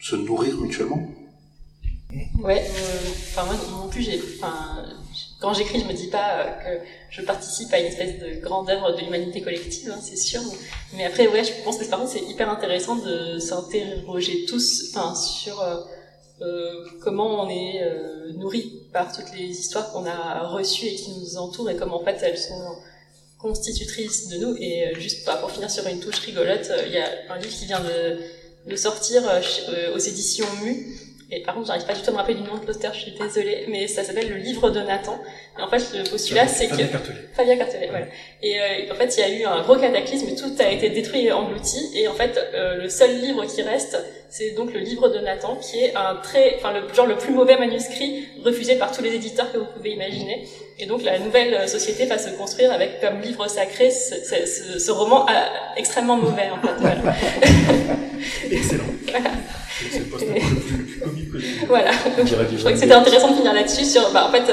[0.00, 1.02] se nourrir mutuellement.
[2.40, 4.82] Ouais, enfin moi non plus, j'ai, enfin,
[5.40, 6.80] quand j'écris, je me dis pas que
[7.10, 10.40] je participe à une espèce de grande œuvre de l'humanité collective, hein, c'est sûr.
[10.94, 15.14] Mais après, ouais, je pense que par contre c'est hyper intéressant de s'interroger tous, enfin,
[15.14, 15.60] sur
[16.40, 21.10] euh, comment on est euh, nourri par toutes les histoires qu'on a reçues et qui
[21.10, 22.74] nous entourent et comment en fait elles sont
[23.38, 24.56] constitutrices de nous.
[24.58, 27.66] Et juste bah, pour finir sur une touche rigolote, il y a un livre qui
[27.66, 28.18] vient de,
[28.70, 29.22] de sortir
[29.94, 32.56] aux éditions Mu et par contre, j'arrive pas du tout à me rappeler du nom
[32.56, 35.20] de l'auteur, je suis désolée, mais ça s'appelle Le Livre de Nathan.
[35.58, 36.70] Et en fait, le postulat, c'est que...
[36.70, 37.16] Fabien Cartelet.
[37.34, 38.06] Fabien Cartelet, voilà.
[38.42, 41.26] Et euh, en fait, il y a eu un gros cataclysme, tout a été détruit
[41.26, 45.08] et englouti, et en fait, euh, le seul livre qui reste, c'est donc le Livre
[45.10, 46.56] de Nathan, qui est un très...
[46.56, 49.90] Enfin, le genre le plus mauvais manuscrit refusé par tous les éditeurs que vous pouvez
[49.90, 50.46] imaginer.
[50.78, 54.90] Et donc, la nouvelle société va se construire avec comme livre sacré ce, ce, ce
[54.90, 55.32] roman euh,
[55.76, 56.74] extrêmement mauvais, en fait.
[56.78, 57.00] Voilà.
[58.50, 58.84] Excellent.
[59.10, 59.30] Voilà.
[59.90, 61.28] C'est le poste le plus comique
[61.66, 61.90] Voilà.
[62.16, 64.44] Donc, je trouvais que c'était intéressant de finir là-dessus sur, bah, en fait,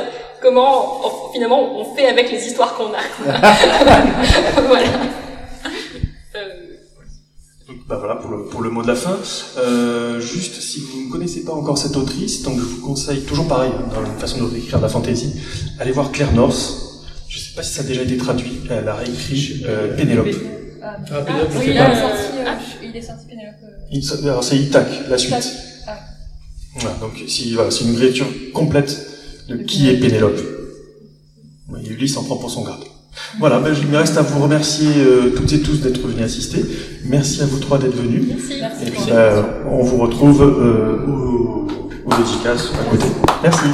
[0.41, 3.01] comment, on, finalement, on fait avec les histoires qu'on a.
[4.67, 4.87] voilà.
[7.67, 9.17] Donc, bah voilà pour le, pour le mot de la fin.
[9.57, 13.47] Euh, juste, si vous ne connaissez pas encore cette autrice, donc je vous conseille, toujours
[13.47, 15.33] pareil, hein, dans la façon d'écrire de la fantasy,
[15.79, 16.55] allez voir Claire North.
[17.27, 18.61] Je ne sais pas si ça a déjà été traduit.
[18.69, 20.27] Elle a réécrit euh, Pénélope.
[20.83, 22.51] Ah, Ah, Pénélope, oui, il, est sorti, euh,
[22.83, 23.55] il est sorti Pénélope.
[23.63, 25.33] euh, Il- Alors c'est Itac, la suite.
[26.75, 29.07] Voilà, donc si, voilà, c'est une réécriture complète
[29.47, 30.39] de qui est Pénélope.
[31.69, 32.81] Oui, Ulysse en prend pour son grade.
[33.39, 36.65] Voilà, ben, il me reste à vous remercier euh, toutes et tous d'être venus assister.
[37.05, 38.23] Merci à vous trois d'être venus.
[38.27, 38.85] Merci.
[38.85, 41.67] Et puis, ben, on vous retrouve euh, au,
[42.05, 43.05] au dédicace à côté.
[43.41, 43.65] Merci.